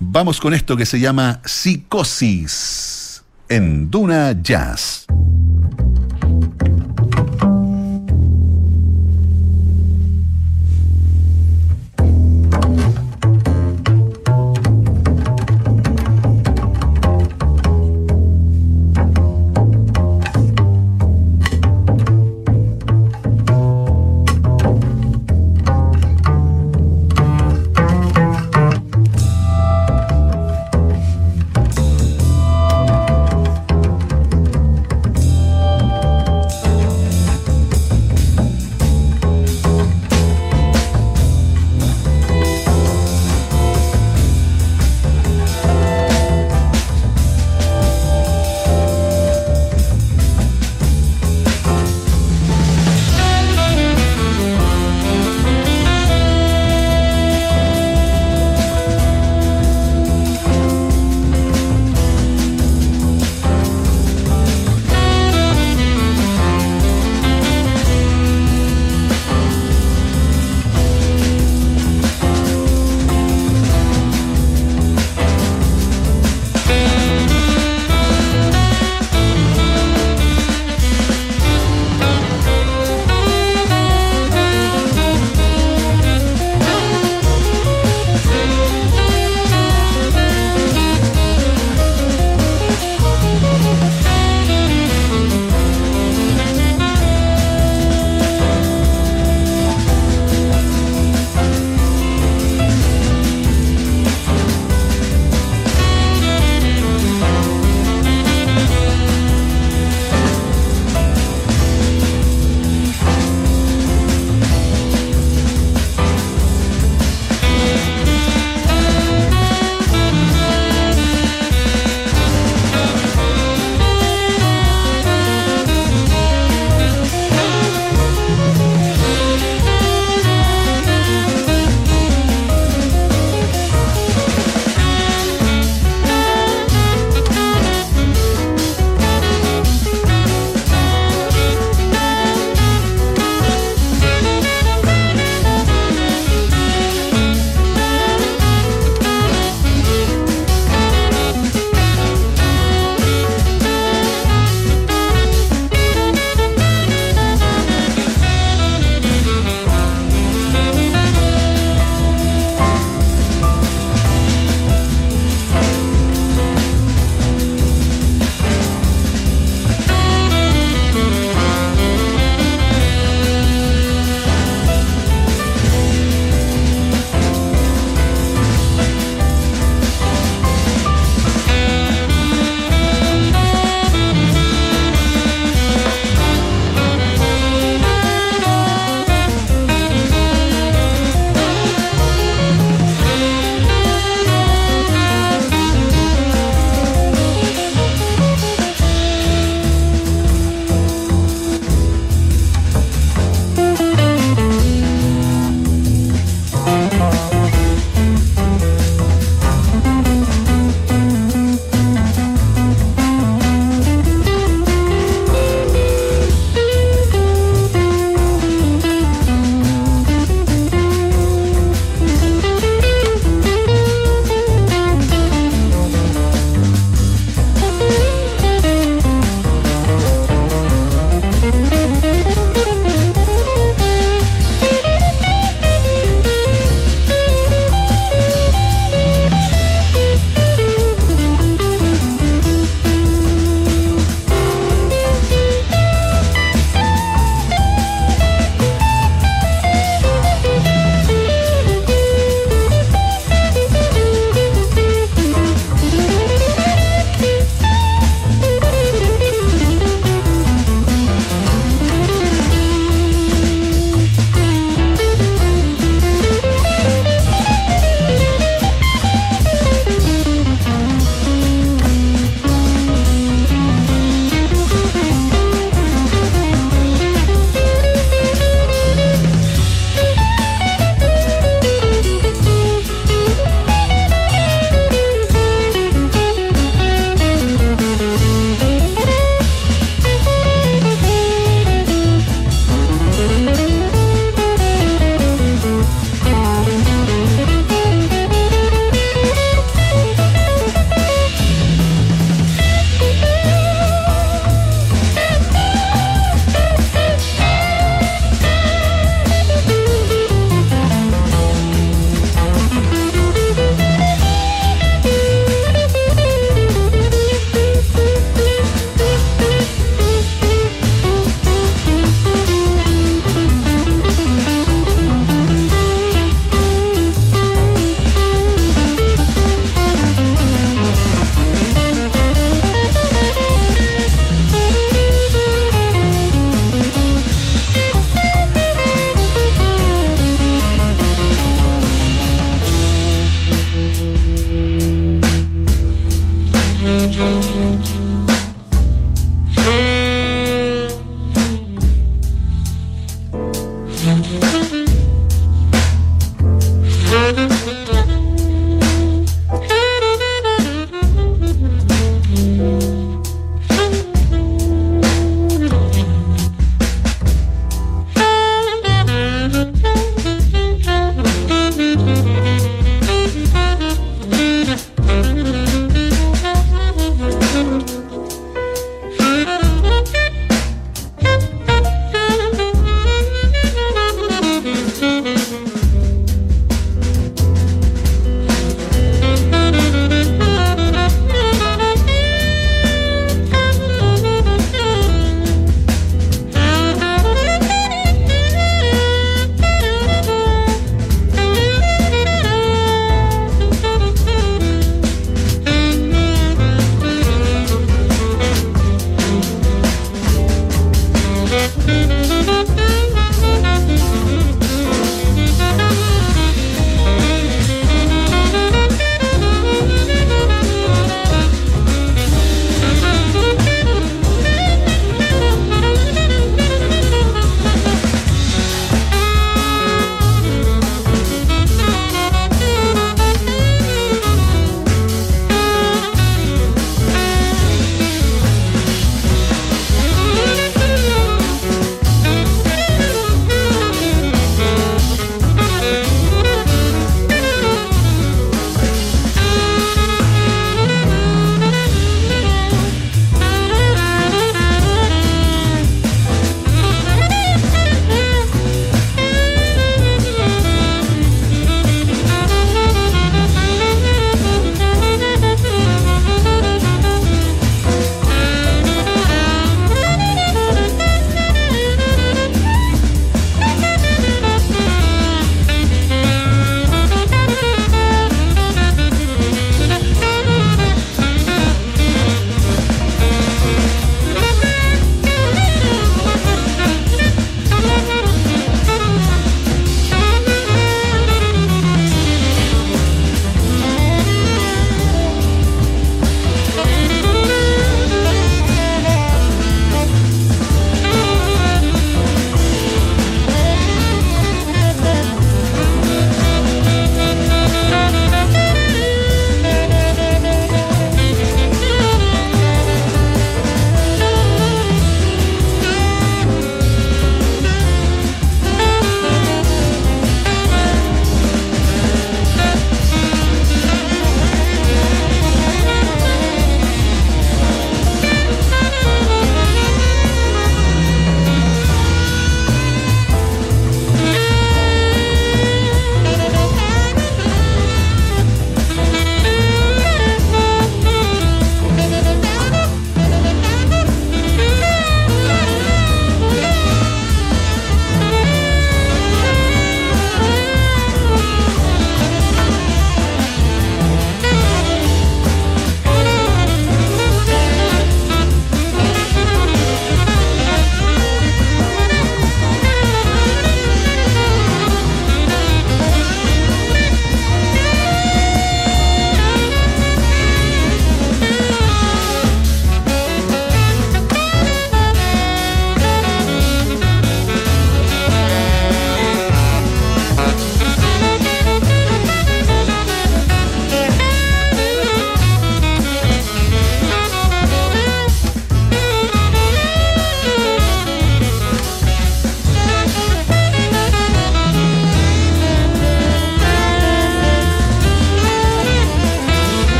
Vamos 0.00 0.40
con 0.40 0.54
esto 0.54 0.76
que 0.76 0.86
se 0.86 0.98
llama 0.98 1.40
Psicosis 1.44 3.22
en 3.48 3.92
Duna 3.92 4.32
Jazz. 4.42 5.06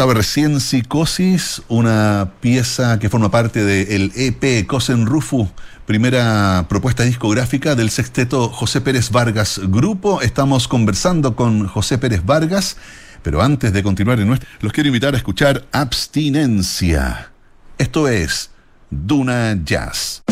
Pasaba 0.00 0.14
recién 0.14 0.60
Psicosis, 0.60 1.60
una 1.68 2.32
pieza 2.40 2.98
que 2.98 3.10
forma 3.10 3.30
parte 3.30 3.62
del 3.62 4.10
EP 4.16 4.66
Cosen 4.66 5.04
Rufu, 5.04 5.46
primera 5.84 6.64
propuesta 6.70 7.02
discográfica 7.02 7.74
del 7.74 7.90
sexteto 7.90 8.48
José 8.48 8.80
Pérez 8.80 9.10
Vargas 9.10 9.60
Grupo. 9.62 10.22
Estamos 10.22 10.68
conversando 10.68 11.36
con 11.36 11.66
José 11.66 11.98
Pérez 11.98 12.24
Vargas, 12.24 12.78
pero 13.22 13.42
antes 13.42 13.74
de 13.74 13.82
continuar 13.82 14.18
en 14.20 14.28
nuestro, 14.28 14.48
los 14.60 14.72
quiero 14.72 14.86
invitar 14.88 15.12
a 15.12 15.18
escuchar 15.18 15.66
Abstinencia. 15.70 17.30
Esto 17.76 18.08
es 18.08 18.52
Duna 18.88 19.58
Jazz. 19.62 20.22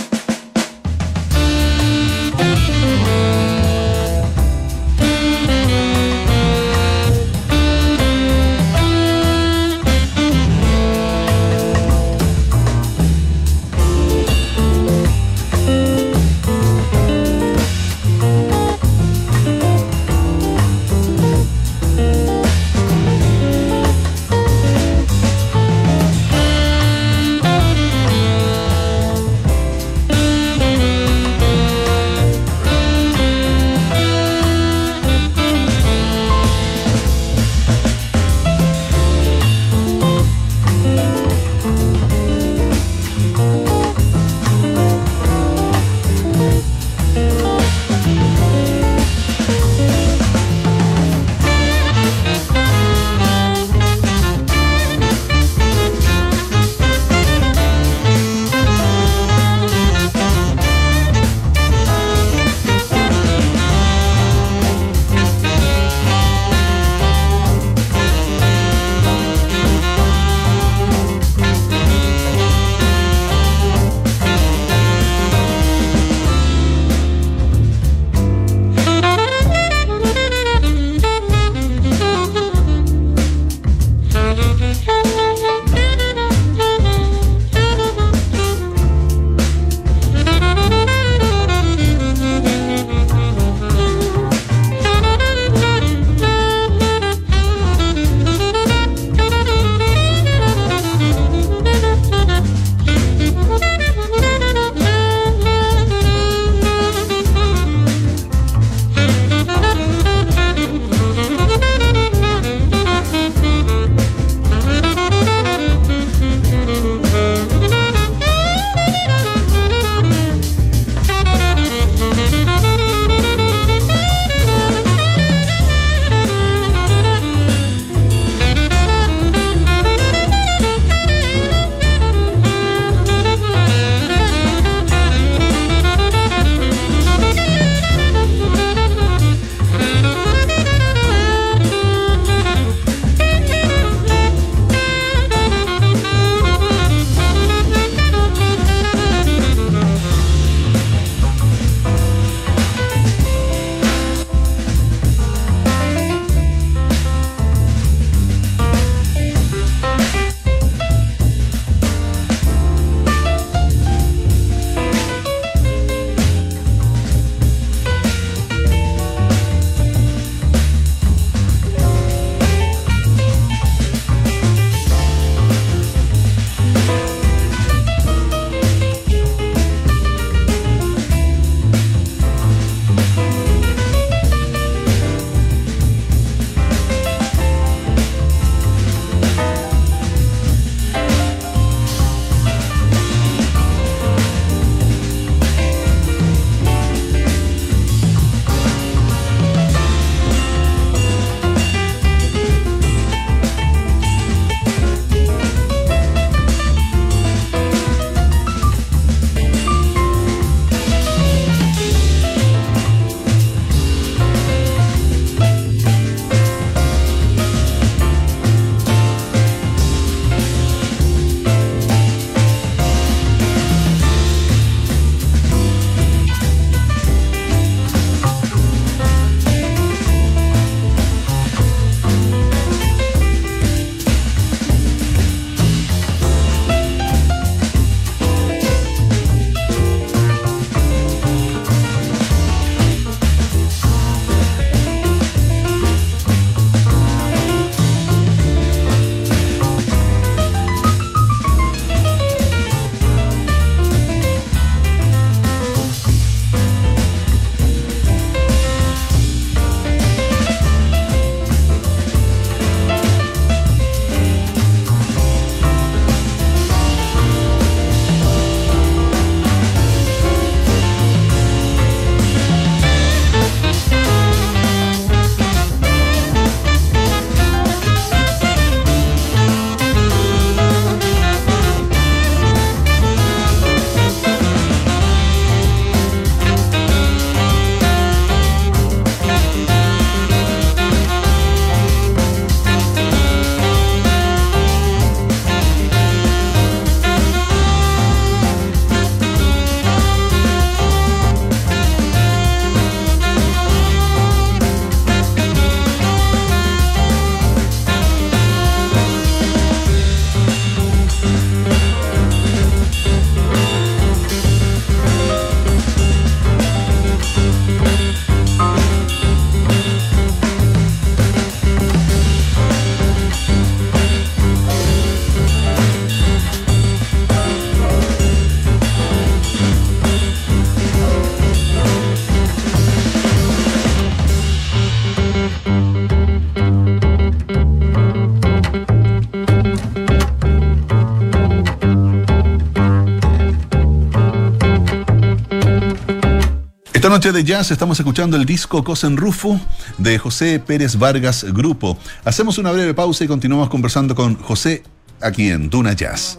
Noche 347.19 347.33
de 347.33 347.43
jazz 347.43 347.73
estamos 347.73 347.99
escuchando 347.99 348.37
el 348.37 348.45
disco 348.45 348.85
Cosen 348.85 349.17
Rufo 349.17 349.61
de 349.97 350.21
José 350.21 350.61
Pérez 350.61 350.97
Vargas 350.97 351.45
Grupo. 351.53 351.99
Hacemos 352.25 352.59
una 352.59 352.71
breve 352.71 352.95
pausa 352.95 353.25
y 353.25 353.27
continuamos 353.27 353.69
conversando 353.69 354.15
con 354.15 354.37
José 354.37 354.85
aquí 355.21 355.49
en 355.49 355.69
Duna 355.69 355.95
Jazz. 355.95 356.37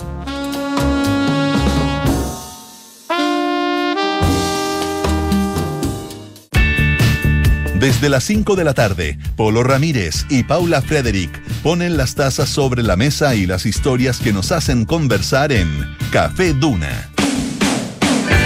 Desde 7.78 8.08
las 8.08 8.24
5 8.24 8.56
de 8.56 8.64
la 8.64 8.74
tarde, 8.74 9.20
Polo 9.36 9.64
Ramírez 9.64 10.28
y 10.30 10.44
Paula 10.44 10.82
Frederick 10.82 11.42
ponen 11.62 11.98
las 11.98 12.16
tazas 12.16 12.48
sobre 12.48 12.84
la 12.84 12.96
mesa 12.96 13.36
y 13.36 13.46
las 13.46 13.66
historias 13.66 14.20
que 14.20 14.32
nos 14.32 14.54
hacen 14.54 14.86
conversar 14.86 15.52
en 15.52 15.68
Café 16.10 16.54
Duna. 16.54 17.10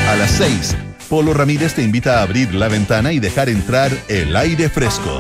A 0.10 0.16
las 0.16 0.32
6, 0.32 0.76
Polo 1.14 1.36
Ramírez 1.36 1.76
te 1.76 1.84
invita 1.84 2.18
a 2.18 2.24
abrir 2.24 2.56
la 2.56 2.68
ventana 2.70 3.14
y 3.14 3.20
dejar 3.20 3.48
entrar 3.48 3.92
el 4.08 4.36
aire 4.36 4.68
fresco. 4.68 5.20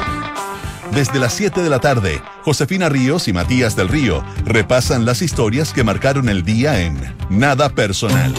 Desde 0.91 1.19
las 1.19 1.34
7 1.36 1.62
de 1.62 1.69
la 1.69 1.79
tarde, 1.79 2.19
Josefina 2.41 2.89
Ríos 2.89 3.27
y 3.27 3.34
Matías 3.34 3.75
del 3.75 3.89
Río 3.89 4.25
repasan 4.43 5.06
las 5.06 5.21
historias 5.21 5.71
que 5.71 5.84
marcaron 5.84 6.29
el 6.29 6.43
día 6.43 6.82
en 6.82 6.97
Nada 7.29 7.69
Personal. 7.75 8.34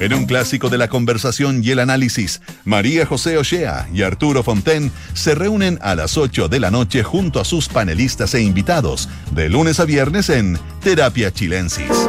En 0.00 0.12
un 0.12 0.26
clásico 0.26 0.68
de 0.68 0.78
la 0.78 0.88
conversación 0.88 1.62
y 1.62 1.70
el 1.70 1.78
análisis, 1.78 2.40
María 2.64 3.06
José 3.06 3.38
Ochea 3.38 3.88
y 3.94 4.02
Arturo 4.02 4.42
Fonten 4.42 4.90
se 5.14 5.36
reúnen 5.36 5.78
a 5.82 5.94
las 5.94 6.18
8 6.18 6.48
de 6.48 6.58
la 6.58 6.72
noche 6.72 7.04
junto 7.04 7.38
a 7.38 7.44
sus 7.44 7.68
panelistas 7.68 8.34
e 8.34 8.42
invitados, 8.42 9.08
de 9.30 9.48
lunes 9.48 9.78
a 9.78 9.84
viernes 9.84 10.30
en 10.30 10.58
Terapia 10.82 11.32
Chilensis. 11.32 12.08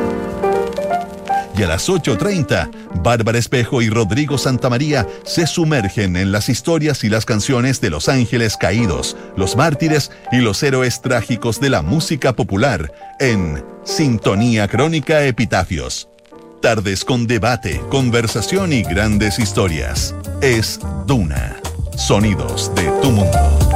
Y 1.58 1.64
a 1.64 1.68
las 1.68 1.90
8.30, 1.90 2.70
Bárbara 3.02 3.40
Espejo 3.40 3.82
y 3.82 3.90
Rodrigo 3.90 4.38
Santamaría 4.38 5.08
se 5.24 5.48
sumergen 5.48 6.16
en 6.16 6.32
las 6.32 6.50
historias 6.50 7.04
y 7.04 7.10
las 7.10 7.26
canciones 7.26 7.82
de 7.82 7.90
los 7.90 8.10
ángeles 8.10 8.58
caídos, 8.58 9.18
los 9.36 9.56
mártires 9.56 10.12
y 10.32 10.38
los 10.38 10.62
héroes 10.62 11.02
trágicos 11.02 11.60
de 11.60 11.72
la 11.72 11.82
música 11.82 12.34
popular 12.34 12.94
en 13.20 13.64
Sintonía 13.84 14.68
Crónica 14.68 15.24
Epitafios. 15.24 16.10
Tardes 16.62 17.04
con 17.04 17.26
debate, 17.26 17.82
conversación 17.90 18.72
y 18.72 18.84
grandes 18.84 19.40
historias. 19.40 20.14
Es 20.42 20.80
Duna. 21.08 21.58
Sonidos 21.96 22.72
de 22.76 22.84
tu 23.02 23.10
mundo. 23.10 23.68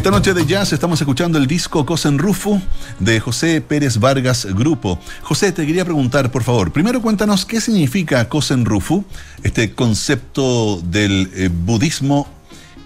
Esta 0.00 0.10
noche 0.10 0.32
de 0.32 0.46
jazz 0.46 0.72
estamos 0.72 0.98
escuchando 1.02 1.36
el 1.36 1.46
disco 1.46 1.84
Cosen 1.84 2.18
Rufo 2.18 2.58
de 3.00 3.20
José 3.20 3.60
Pérez 3.60 3.98
Vargas 3.98 4.46
Grupo. 4.46 4.98
José, 5.20 5.52
te 5.52 5.66
quería 5.66 5.84
preguntar, 5.84 6.32
por 6.32 6.42
favor, 6.42 6.72
primero 6.72 7.02
cuéntanos 7.02 7.44
qué 7.44 7.60
significa 7.60 8.26
Cosen 8.26 8.64
Rufo, 8.64 9.04
este 9.42 9.74
concepto 9.74 10.80
del 10.80 11.30
eh, 11.34 11.50
budismo 11.52 12.26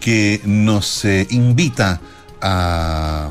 que 0.00 0.40
nos 0.44 1.04
eh, 1.04 1.28
invita 1.30 2.00
a, 2.40 3.30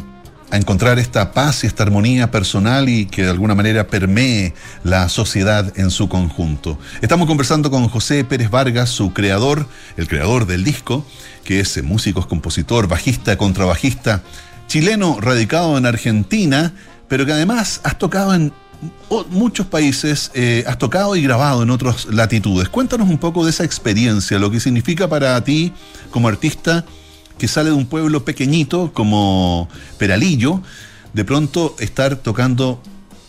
a, 0.54 0.58
encontrar 0.58 1.00
esta 1.00 1.32
paz 1.32 1.64
y 1.64 1.68
esta 1.68 1.84
armonía 1.84 2.32
personal 2.32 2.90
y 2.90 3.06
que 3.06 3.24
de 3.24 3.30
alguna 3.30 3.56
manera 3.56 3.88
permee 3.88 4.54
la 4.84 5.10
sociedad 5.10 5.74
en 5.78 5.92
su 5.92 6.10
conjunto. 6.10 6.78
Estamos 7.02 7.28
conversando 7.28 7.72
con 7.72 7.88
José 7.90 8.24
Pérez 8.24 8.50
Vargas, 8.50 8.90
su 8.90 9.14
creador, 9.14 9.68
el 9.98 10.08
creador 10.08 10.46
del 10.46 10.64
disco, 10.64 11.06
que 11.44 11.60
es 11.60 11.84
músico, 11.84 12.28
compositor, 12.28 12.88
bajista, 12.88 13.38
contrabajista, 13.38 14.24
chileno 14.68 15.20
radicado 15.20 15.78
en 15.78 15.86
Argentina, 15.86 16.74
pero 17.08 17.26
que 17.26 17.34
además 17.34 17.82
has 17.84 17.98
tocado 17.98 18.34
en 18.34 18.54
muchos 19.30 19.68
países, 19.68 20.32
eh, 20.34 20.64
has 20.68 20.78
tocado 20.78 21.16
y 21.16 21.22
grabado 21.22 21.64
en 21.64 21.70
otras 21.70 22.06
latitudes. 22.06 22.70
Cuéntanos 22.70 23.10
un 23.10 23.18
poco 23.18 23.44
de 23.44 23.52
esa 23.52 23.64
experiencia, 23.64 24.40
lo 24.40 24.52
que 24.52 24.60
significa 24.60 25.08
para 25.08 25.42
ti 25.44 25.74
como 26.12 26.28
artista 26.28 26.86
que 27.38 27.48
sale 27.48 27.70
de 27.70 27.76
un 27.76 27.86
pueblo 27.86 28.26
pequeñito 28.26 28.94
como 28.94 29.70
Peralillo, 29.98 30.62
de 31.14 31.26
pronto 31.26 31.76
estar 31.80 32.16
tocando 32.16 32.82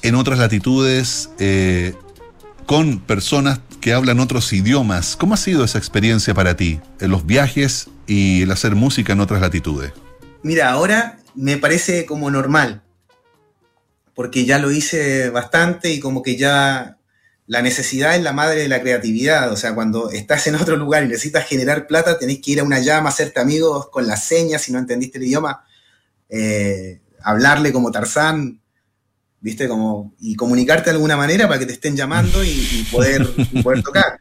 en 0.03 0.15
otras 0.15 0.39
latitudes 0.39 1.31
eh, 1.39 1.95
con 2.67 3.01
personas 3.01 3.61
que 3.81 3.93
hablan 3.93 4.21
otros 4.21 4.53
idiomas. 4.53 5.17
¿Cómo 5.17 5.35
ha 5.35 5.39
sido 5.39 5.65
esa 5.65 5.79
experiencia 5.79 6.35
para 6.35 6.57
ti 6.57 6.81
en 7.01 7.11
los 7.11 7.27
viajes 7.27 7.89
y 8.07 8.43
el 8.43 8.51
hacer 8.51 8.75
música 8.75 9.13
en 9.13 9.21
otras 9.21 9.41
latitudes? 9.41 9.93
Mira, 10.43 10.71
ahora 10.71 11.19
me 11.35 11.57
parece 11.57 12.07
como 12.07 12.31
normal 12.31 12.83
porque 14.15 14.45
ya 14.45 14.59
lo 14.59 14.71
hice 14.71 15.31
bastante 15.31 15.93
y 15.93 16.01
como 16.01 16.23
que 16.23 16.37
ya 16.37 16.99
la 17.47 17.61
necesidad 17.61 18.17
es 18.17 18.23
la 18.23 18.33
madre 18.33 18.63
de 18.63 18.69
la 18.69 18.81
creatividad. 18.81 19.53
O 19.53 19.57
sea, 19.57 19.75
cuando 19.75 20.11
estás 20.11 20.47
en 20.47 20.55
otro 20.55 20.77
lugar 20.77 21.05
y 21.05 21.09
necesitas 21.09 21.47
generar 21.47 21.87
plata, 21.87 22.19
tenés 22.19 22.41
que 22.41 22.53
ir 22.53 22.61
a 22.61 22.65
una 22.65 22.79
llama, 22.79 23.11
hacerte 23.11 23.41
amigos 23.41 23.89
con 23.91 24.07
las 24.07 24.25
señas 24.25 24.63
si 24.63 24.73
no 24.73 24.79
entendiste 24.79 25.19
el 25.19 25.25
idioma, 25.25 25.65
eh, 26.29 27.01
hablarle 27.23 27.73
como 27.73 27.91
Tarzán, 27.91 28.61
¿viste? 29.41 29.69
Como, 29.69 30.15
y 30.19 30.37
comunicarte 30.37 30.91
de 30.91 30.97
alguna 30.97 31.17
manera 31.17 31.47
para 31.47 31.59
que 31.59 31.67
te 31.67 31.75
estén 31.75 31.97
llamando 31.97 32.43
y, 32.43 32.87
poder, 32.91 33.29
poder 33.63 33.83
tocar. 33.85 34.21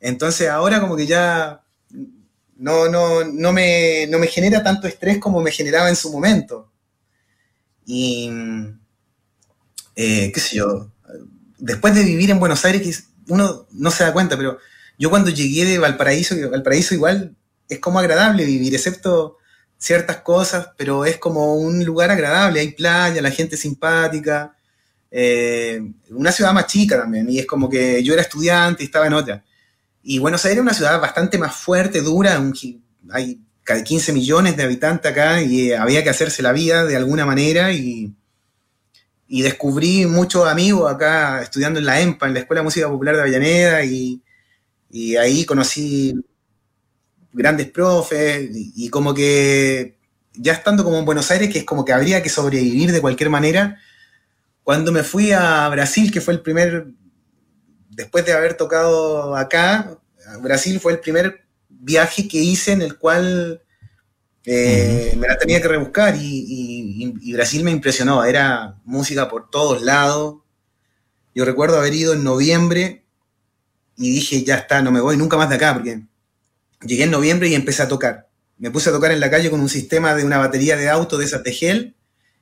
Entonces 0.00 0.48
ahora 0.48 0.80
como 0.80 0.96
que 0.96 1.06
ya 1.06 1.62
no, 2.56 2.88
no, 2.88 3.24
no, 3.24 3.52
me, 3.52 4.06
no 4.08 4.18
me 4.18 4.26
genera 4.26 4.62
tanto 4.62 4.86
estrés 4.86 5.18
como 5.18 5.40
me 5.40 5.52
generaba 5.52 5.88
en 5.88 5.96
su 5.96 6.10
momento. 6.10 6.72
Y 7.84 8.30
eh, 9.96 10.30
qué 10.32 10.40
sé 10.40 10.56
yo, 10.56 10.91
después 11.62 11.94
de 11.94 12.02
vivir 12.02 12.30
en 12.30 12.40
Buenos 12.40 12.64
Aires, 12.64 13.04
uno 13.28 13.66
no 13.70 13.90
se 13.92 14.02
da 14.02 14.12
cuenta, 14.12 14.36
pero 14.36 14.58
yo 14.98 15.10
cuando 15.10 15.30
llegué 15.30 15.64
de 15.64 15.78
Valparaíso, 15.78 16.34
Valparaíso 16.50 16.94
igual 16.94 17.36
es 17.68 17.78
como 17.78 18.00
agradable 18.00 18.44
vivir, 18.44 18.74
excepto 18.74 19.38
ciertas 19.78 20.18
cosas, 20.18 20.70
pero 20.76 21.04
es 21.04 21.18
como 21.18 21.54
un 21.54 21.84
lugar 21.84 22.10
agradable, 22.10 22.60
hay 22.60 22.72
playa, 22.72 23.22
la 23.22 23.30
gente 23.30 23.56
simpática, 23.56 24.56
eh, 25.10 25.80
una 26.10 26.32
ciudad 26.32 26.52
más 26.52 26.66
chica 26.66 26.98
también, 26.98 27.30
y 27.30 27.38
es 27.38 27.46
como 27.46 27.70
que 27.70 28.02
yo 28.02 28.12
era 28.12 28.22
estudiante 28.22 28.82
y 28.82 28.86
estaba 28.86 29.06
en 29.06 29.14
otra. 29.14 29.44
Y 30.02 30.18
Buenos 30.18 30.44
Aires 30.44 30.58
es 30.58 30.62
una 30.62 30.74
ciudad 30.74 31.00
bastante 31.00 31.38
más 31.38 31.54
fuerte, 31.54 32.00
dura, 32.00 32.42
hay 33.10 33.40
15 33.84 34.12
millones 34.12 34.56
de 34.56 34.64
habitantes 34.64 35.12
acá 35.12 35.40
y 35.40 35.72
había 35.72 36.02
que 36.02 36.10
hacerse 36.10 36.42
la 36.42 36.52
vida 36.52 36.84
de 36.84 36.96
alguna 36.96 37.24
manera 37.24 37.72
y 37.72 38.12
y 39.34 39.40
descubrí 39.40 40.04
muchos 40.04 40.46
amigos 40.46 40.92
acá 40.92 41.40
estudiando 41.40 41.78
en 41.80 41.86
la 41.86 41.98
EMPA, 41.98 42.26
en 42.26 42.34
la 42.34 42.40
Escuela 42.40 42.60
de 42.60 42.64
Música 42.64 42.86
Popular 42.86 43.14
de 43.16 43.22
Avellaneda, 43.22 43.82
y, 43.82 44.22
ahí 45.16 45.46
conocí 45.46 46.14
grandes 47.32 47.70
profes, 47.70 48.50
y, 48.52 48.90
como 48.90 49.14
que 49.14 49.96
ya 50.34 50.52
estando 50.52 50.84
como 50.84 50.98
en 50.98 51.06
Buenos 51.06 51.30
Aires, 51.30 51.50
que 51.50 51.60
es 51.60 51.64
como 51.64 51.82
que 51.82 51.94
habría 51.94 52.22
que 52.22 52.28
sobrevivir 52.28 52.92
de 52.92 53.00
cualquier 53.00 53.30
manera, 53.30 53.78
cuando 54.64 54.92
me 54.92 55.02
fui 55.02 55.32
a 55.32 55.66
Brasil, 55.70 56.12
que 56.12 56.20
fue 56.20 56.34
el 56.34 56.42
primer, 56.42 56.88
después 57.88 58.26
de 58.26 58.34
haber 58.34 58.52
tocado 58.58 59.34
acá, 59.34 59.96
Brasil 60.42 60.78
fue 60.78 60.92
el 60.92 61.00
primer 61.00 61.46
viaje 61.70 62.28
que 62.28 62.36
hice 62.36 62.72
en 62.72 62.82
el 62.82 62.98
cual 62.98 63.62
eh, 64.44 65.14
me 65.16 65.28
la 65.28 65.38
tenía 65.38 65.60
que 65.60 65.68
rebuscar 65.68 66.16
y, 66.18 67.32
Brasil 67.32 67.62
me 67.64 67.70
impresionó, 67.70 68.24
era 68.24 68.76
música 68.84 69.28
por 69.28 69.50
todos 69.50 69.82
lados. 69.82 70.36
Yo 71.34 71.44
recuerdo 71.44 71.78
haber 71.78 71.94
ido 71.94 72.12
en 72.12 72.24
noviembre 72.24 73.04
y 73.96 74.10
dije, 74.10 74.44
ya 74.44 74.56
está, 74.56 74.82
no 74.82 74.90
me 74.90 75.00
voy 75.00 75.16
nunca 75.16 75.36
más 75.36 75.48
de 75.48 75.56
acá, 75.56 75.74
porque 75.74 76.02
llegué 76.84 77.04
en 77.04 77.10
noviembre 77.10 77.48
y 77.48 77.54
empecé 77.54 77.82
a 77.82 77.88
tocar. 77.88 78.28
Me 78.58 78.70
puse 78.70 78.90
a 78.90 78.92
tocar 78.92 79.12
en 79.12 79.20
la 79.20 79.30
calle 79.30 79.50
con 79.50 79.60
un 79.60 79.68
sistema 79.68 80.14
de 80.14 80.24
una 80.24 80.38
batería 80.38 80.76
de 80.76 80.88
auto 80.88 81.18
de 81.18 81.24
esas 81.24 81.42
de 81.42 81.52
gel 81.52 81.96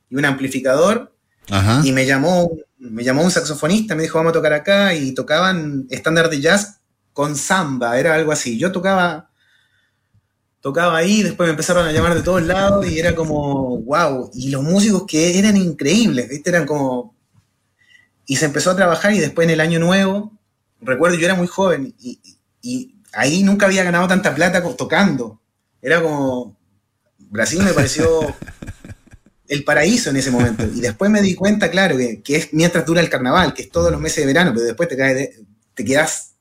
y 0.09 0.17
un 0.17 0.25
amplificador. 0.25 1.15
Y 1.83 1.93
me 1.93 2.07
llamó, 2.07 2.51
me 2.79 3.03
llamó 3.03 3.23
un 3.23 3.31
saxofonista, 3.31 3.95
me 3.95 4.03
dijo, 4.03 4.19
vamos 4.19 4.31
a 4.31 4.35
tocar 4.35 4.53
acá, 4.53 4.95
y 4.95 5.13
tocaban 5.15 5.87
estándar 5.91 6.31
de 6.31 6.41
jazz 6.41 6.81
con 7.13 7.35
samba, 7.35 7.99
era 7.99 8.15
algo 8.15 8.31
así. 8.31 8.57
Yo 8.57 8.71
tocaba 8.71 9.30
tocaba 10.61 10.99
ahí, 10.99 11.23
después 11.23 11.47
me 11.47 11.53
empezaron 11.53 11.87
a 11.87 11.93
llamar 11.93 12.15
de 12.15 12.23
todos 12.23 12.43
lados 12.43 12.87
y 12.87 12.99
era 12.99 13.15
como, 13.15 13.79
wow, 13.79 14.31
y 14.35 14.51
los 14.51 14.63
músicos 14.63 15.05
que 15.07 15.39
eran 15.39 15.57
increíbles, 15.57 16.29
¿viste? 16.29 16.51
Eran 16.51 16.67
como... 16.67 17.15
Y 18.27 18.37
se 18.37 18.45
empezó 18.45 18.71
a 18.71 18.77
trabajar 18.77 19.13
y 19.13 19.19
después 19.19 19.47
en 19.47 19.55
el 19.55 19.61
año 19.61 19.79
nuevo, 19.81 20.39
recuerdo, 20.81 21.17
yo 21.17 21.25
era 21.25 21.35
muy 21.35 21.47
joven 21.47 21.95
y, 21.99 22.21
ahí 23.13 23.43
nunca 23.43 23.67
había 23.67 23.83
ganado 23.83 24.07
tanta 24.07 24.35
plata 24.35 24.63
tocando. 24.77 25.41
Era 25.83 26.01
como, 26.01 26.57
Brasil 27.19 27.63
me 27.63 27.73
pareció 27.73 28.37
el 29.49 29.65
paraíso 29.65 30.11
en 30.11 30.17
ese 30.17 30.31
momento. 30.31 30.65
Y 30.65 30.81
después 30.81 31.11
me 31.11 31.23
di 31.23 31.35
cuenta, 31.35 31.71
claro, 31.71 31.97
que, 31.97 32.37
es 32.37 32.53
mientras 32.53 32.87
dura 32.87 33.01
el 33.01 33.09
carnaval, 33.09 33.53
que 33.53 33.63
es 33.63 33.71
todos 33.71 33.91
los 33.91 34.01
meses 34.01 34.19
de 34.19 34.27
verano, 34.27 34.53
pero 34.53 34.67
después 34.67 34.89
te, 34.89 34.97
te, 35.75 35.85
quedas, 35.85 36.35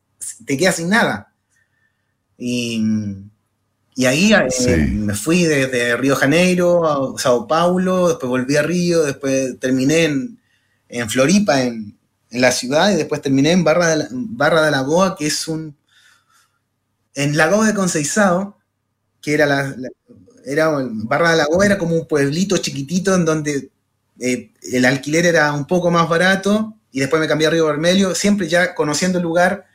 te 0.46 0.58
quedas 0.58 0.76
sin 0.76 0.90
nada. 0.90 1.34
Y, 2.38 2.84
Y 4.00 4.06
ahí 4.06 4.32
eh, 4.32 4.88
me 4.94 5.14
fui 5.14 5.44
desde 5.44 5.98
Río 5.98 6.16
Janeiro 6.16 6.88
a 6.88 7.20
Sao 7.20 7.46
Paulo, 7.46 8.08
después 8.08 8.30
volví 8.30 8.56
a 8.56 8.62
Río, 8.62 9.04
después 9.04 9.60
terminé 9.60 10.06
en, 10.06 10.40
en 10.88 11.10
Floripa, 11.10 11.64
en, 11.64 11.98
en, 12.32 12.40
la 12.40 12.54
ciudad, 12.54 12.94
y 12.94 12.96
después 12.96 13.22
terminé 13.22 13.52
en 13.52 13.66
Barra 13.66 13.90
de, 13.90 13.98
la, 13.98 14.08
Barra 14.10 14.62
de 14.62 14.72
Lagoa, 14.72 15.18
que 15.18 15.28
es 15.28 15.50
un... 15.50 15.76
En 17.14 17.36
Lagoa 17.36 17.68
de 17.68 17.74
Conceizao, 17.74 18.58
que 19.22 19.34
era 19.34 19.46
la, 19.46 19.76
era 20.46 20.70
Barra 20.82 21.32
de 21.32 21.38
Lagoa 21.38 21.66
era 21.66 21.78
como 21.78 21.96
un 21.96 22.08
pueblito 22.08 22.56
chiquitito 22.56 23.14
en 23.14 23.26
donde 23.26 23.70
eh, 24.22 24.54
el 24.72 24.86
alquiler 24.86 25.26
era 25.26 25.52
un 25.52 25.68
poco 25.68 25.92
más 25.92 26.08
barato 26.08 26.74
y 26.94 27.02
después 27.02 27.20
me 27.20 27.28
cambié 27.28 27.48
a 27.48 27.50
Río 27.50 27.66
Vermelho, 27.66 28.16
siempre 28.16 28.48
ya 28.48 28.76
conociendo 28.76 29.18
el 29.18 29.26
lugar, 29.26 29.66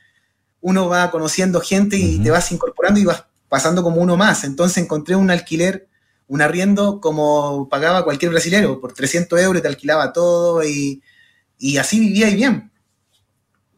uno 0.63 0.89
va 0.89 1.11
conociendo 1.11 1.61
gente 1.61 1.99
y 1.99 2.21
te 2.21 2.31
vas 2.31 2.51
incorporando 2.53 2.99
y 2.99 3.05
vas 3.05 3.25
pasando 3.55 3.85
como 3.85 4.01
uno 4.01 4.17
más. 4.17 4.43
Entonces 4.43 4.83
encontré 4.83 5.15
un 5.15 5.31
alquiler, 5.31 5.87
un 6.27 6.43
arriendo 6.43 7.01
como 7.01 7.69
pagaba 7.69 8.03
cualquier 8.03 8.33
brasilero, 8.33 8.81
por 8.81 8.93
300 8.93 9.41
euros 9.41 9.63
te 9.63 9.69
alquilaba 9.69 10.13
todo 10.13 10.65
y, 10.65 11.01
y 11.57 11.77
así 11.77 12.01
vivía 12.01 12.29
y 12.29 12.35
bien. 12.35 12.73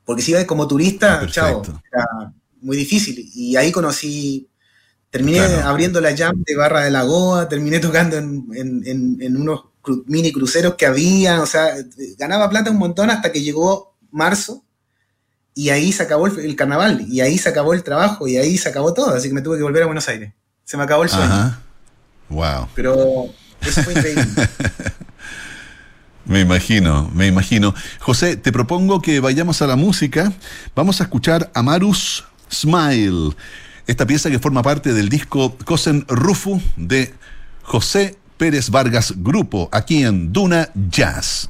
Porque 0.03 0.23
si 0.23 0.31
ibas 0.31 0.47
como 0.47 0.67
turista, 0.67 1.21
ah, 1.21 1.27
chao, 1.27 1.63
era 1.93 2.33
muy 2.63 2.75
difícil. 2.75 3.31
Y 3.35 3.57
ahí 3.57 3.71
conocí, 3.71 4.49
terminé 5.11 5.41
abriendo 5.41 6.01
la 6.01 6.17
jam 6.17 6.43
de 6.43 6.57
Barra 6.57 6.81
de 6.81 6.91
Lagoa, 6.91 7.47
terminé 7.47 7.79
tocando 7.79 8.17
en, 8.17 8.47
en, 8.55 9.19
en 9.21 9.37
unos 9.37 9.67
mini 10.07 10.33
cruceros 10.33 10.77
que 10.77 10.87
había, 10.87 11.43
o 11.43 11.47
sea, 11.47 11.75
ganaba 12.17 12.49
plata 12.49 12.71
un 12.71 12.79
montón 12.79 13.11
hasta 13.11 13.31
que 13.31 13.43
llegó 13.43 13.99
marzo 14.11 14.65
y 15.57 15.71
ahí 15.71 15.91
se 15.91 16.03
acabó 16.03 16.27
el, 16.27 16.55
carnaval, 16.55 17.07
y 17.09 17.23
ahí 17.23 17.39
se 17.39 17.49
acabó 17.49 17.73
el 17.73 17.83
trabajo, 17.83 18.29
y 18.29 18.37
ahí 18.37 18.59
se 18.59 18.69
acabó 18.69 18.93
todo, 18.93 19.15
así 19.15 19.29
que 19.29 19.35
me 19.35 19.41
tuve 19.41 19.57
que 19.57 19.63
volver 19.63 19.83
a 19.83 19.87
Buenos 19.87 20.07
Aires. 20.07 20.35
Se 20.65 20.77
me 20.77 20.83
acabó 20.83 21.03
el 21.03 21.09
sueño. 21.09 21.59
Wow. 22.29 22.69
Pero 22.75 23.27
eso 23.63 23.83
fue 23.83 23.95
increíble. 23.95 24.27
Me 26.27 26.41
imagino, 26.41 27.09
me 27.15 27.29
imagino. 27.29 27.73
José, 28.01 28.37
te 28.37 28.51
propongo 28.51 29.01
que 29.01 29.21
vayamos 29.21 29.63
a 29.63 29.69
la 29.69 29.77
música. 29.77 30.33
Vamos 30.75 31.01
a 31.01 31.05
escuchar 31.05 31.53
Amarus 31.55 32.25
Smile, 32.51 33.37
esta 33.87 34.09
pieza 34.09 34.29
que 34.29 34.41
forma 34.41 34.61
parte 34.61 34.93
del 34.93 35.09
disco 35.09 35.57
Cosen 35.65 36.05
Rufu 36.09 36.61
de 36.77 37.15
José 37.63 38.17
Pérez 38.39 38.71
Vargas 38.71 39.15
Grupo, 39.17 39.69
aquí 39.71 40.03
en 40.03 40.33
Duna 40.33 40.69
Jazz. 40.75 41.49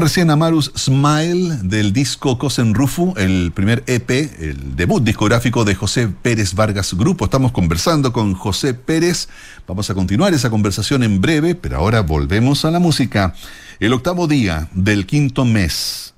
Recién 0.00 0.30
a 0.30 0.36
Marus 0.36 0.70
Smile 0.76 1.58
del 1.64 1.92
disco 1.92 2.38
Cosen 2.38 2.72
Rufu, 2.72 3.14
el 3.16 3.50
primer 3.52 3.82
EP, 3.88 4.10
el 4.10 4.76
debut 4.76 5.02
discográfico 5.02 5.64
de 5.64 5.74
José 5.74 6.06
Pérez 6.06 6.54
Vargas 6.54 6.94
Grupo. 6.94 7.24
Estamos 7.24 7.50
conversando 7.50 8.12
con 8.12 8.34
José 8.34 8.74
Pérez. 8.74 9.28
Vamos 9.66 9.90
a 9.90 9.94
continuar 9.94 10.32
esa 10.34 10.50
conversación 10.50 11.02
en 11.02 11.20
breve, 11.20 11.56
pero 11.56 11.78
ahora 11.78 12.02
volvemos 12.02 12.64
a 12.64 12.70
la 12.70 12.78
música. 12.78 13.34
El 13.80 13.92
octavo 13.92 14.28
día 14.28 14.68
del 14.72 15.04
quinto 15.04 15.44
mes. 15.44 16.14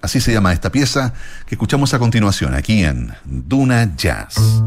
Así 0.00 0.20
se 0.20 0.32
llama 0.32 0.52
esta 0.52 0.70
pieza 0.70 1.12
que 1.46 1.56
escuchamos 1.56 1.92
a 1.92 1.98
continuación 1.98 2.54
aquí 2.54 2.84
en 2.84 3.12
Duna 3.24 3.96
Jazz. 3.96 4.62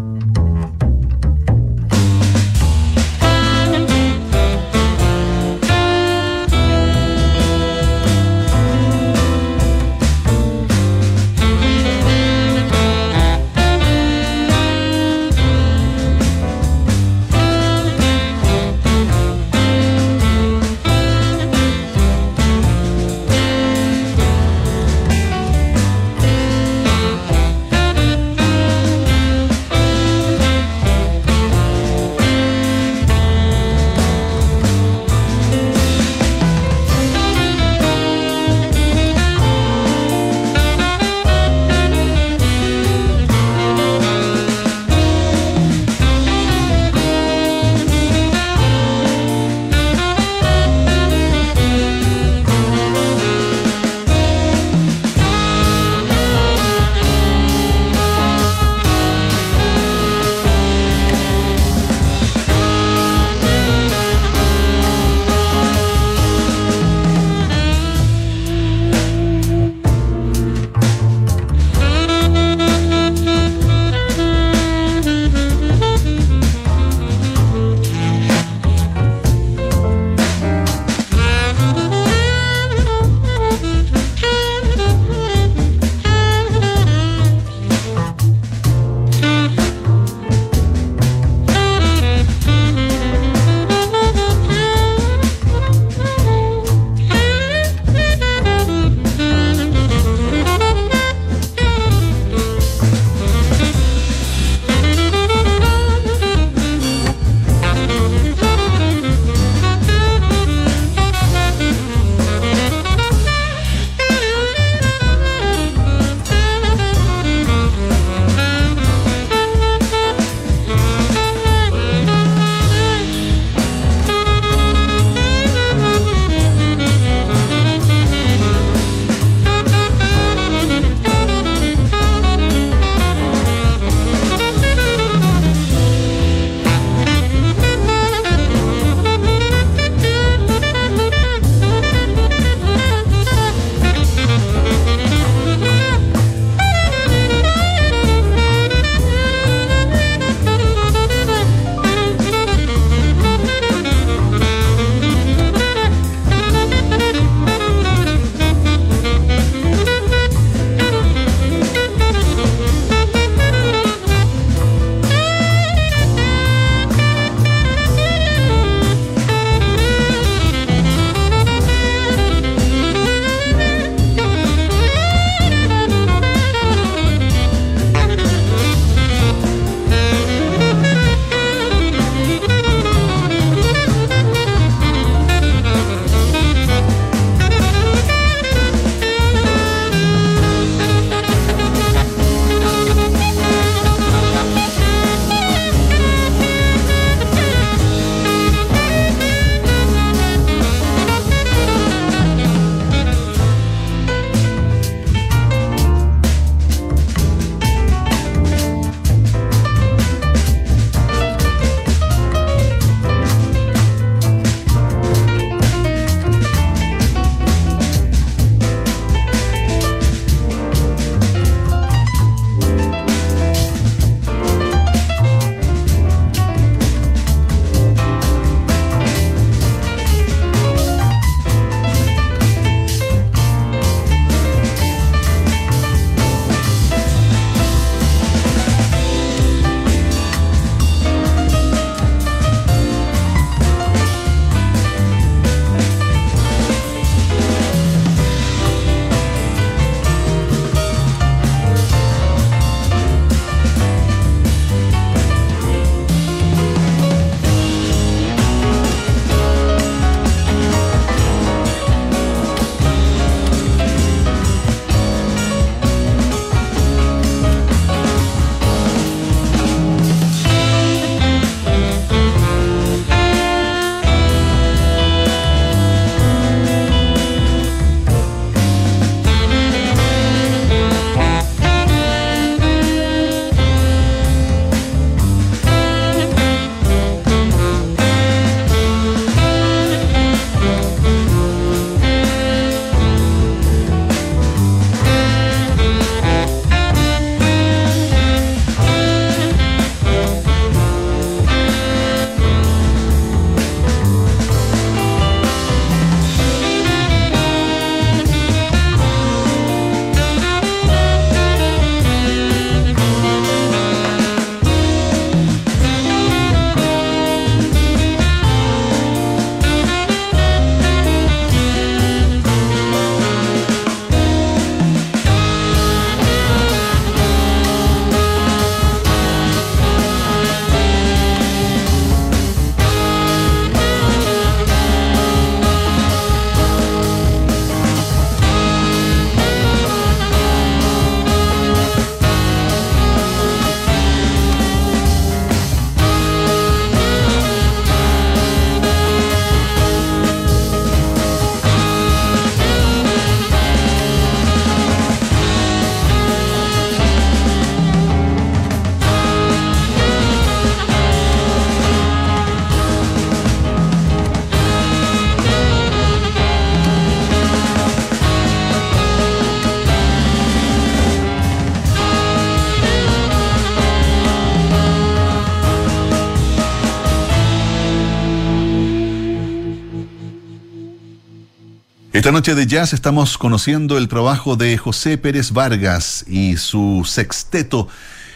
Esta 382.27 382.33
noche 382.33 382.55
de 382.55 382.67
jazz 382.67 382.91
estamos 382.91 383.37
conociendo 383.37 383.97
el 383.97 384.09
trabajo 384.09 384.57
de 384.57 384.77
José 384.77 385.17
Pérez 385.17 385.53
Vargas 385.53 386.25
y 386.27 386.57
su 386.57 387.07
sexteto. 387.09 387.87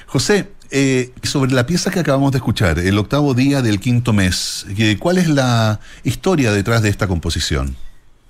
José, 0.05 0.47
eh, 0.69 1.11
sobre 1.23 1.51
la 1.51 1.65
pieza 1.65 1.91
que 1.91 1.99
acabamos 1.99 2.31
de 2.31 2.37
escuchar, 2.37 2.79
el 2.79 2.97
octavo 2.97 3.33
día 3.33 3.61
del 3.61 3.81
quinto 3.81 4.13
mes, 4.13 4.65
¿cuál 4.97 5.17
es 5.17 5.27
la 5.27 5.81
historia 6.05 6.53
detrás 6.53 6.81
de 6.83 6.87
esta 6.87 7.05
composición? 7.09 7.75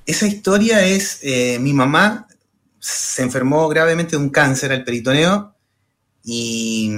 Esa 0.07 0.25
historia 0.25 0.83
es, 0.83 1.19
eh, 1.21 1.59
mi 1.59 1.73
mamá 1.73 2.25
se 2.79 3.21
enfermó 3.21 3.69
gravemente 3.69 4.13
de 4.13 4.17
un 4.17 4.31
cáncer 4.31 4.71
al 4.71 4.83
peritoneo 4.83 5.53
y 6.23 6.91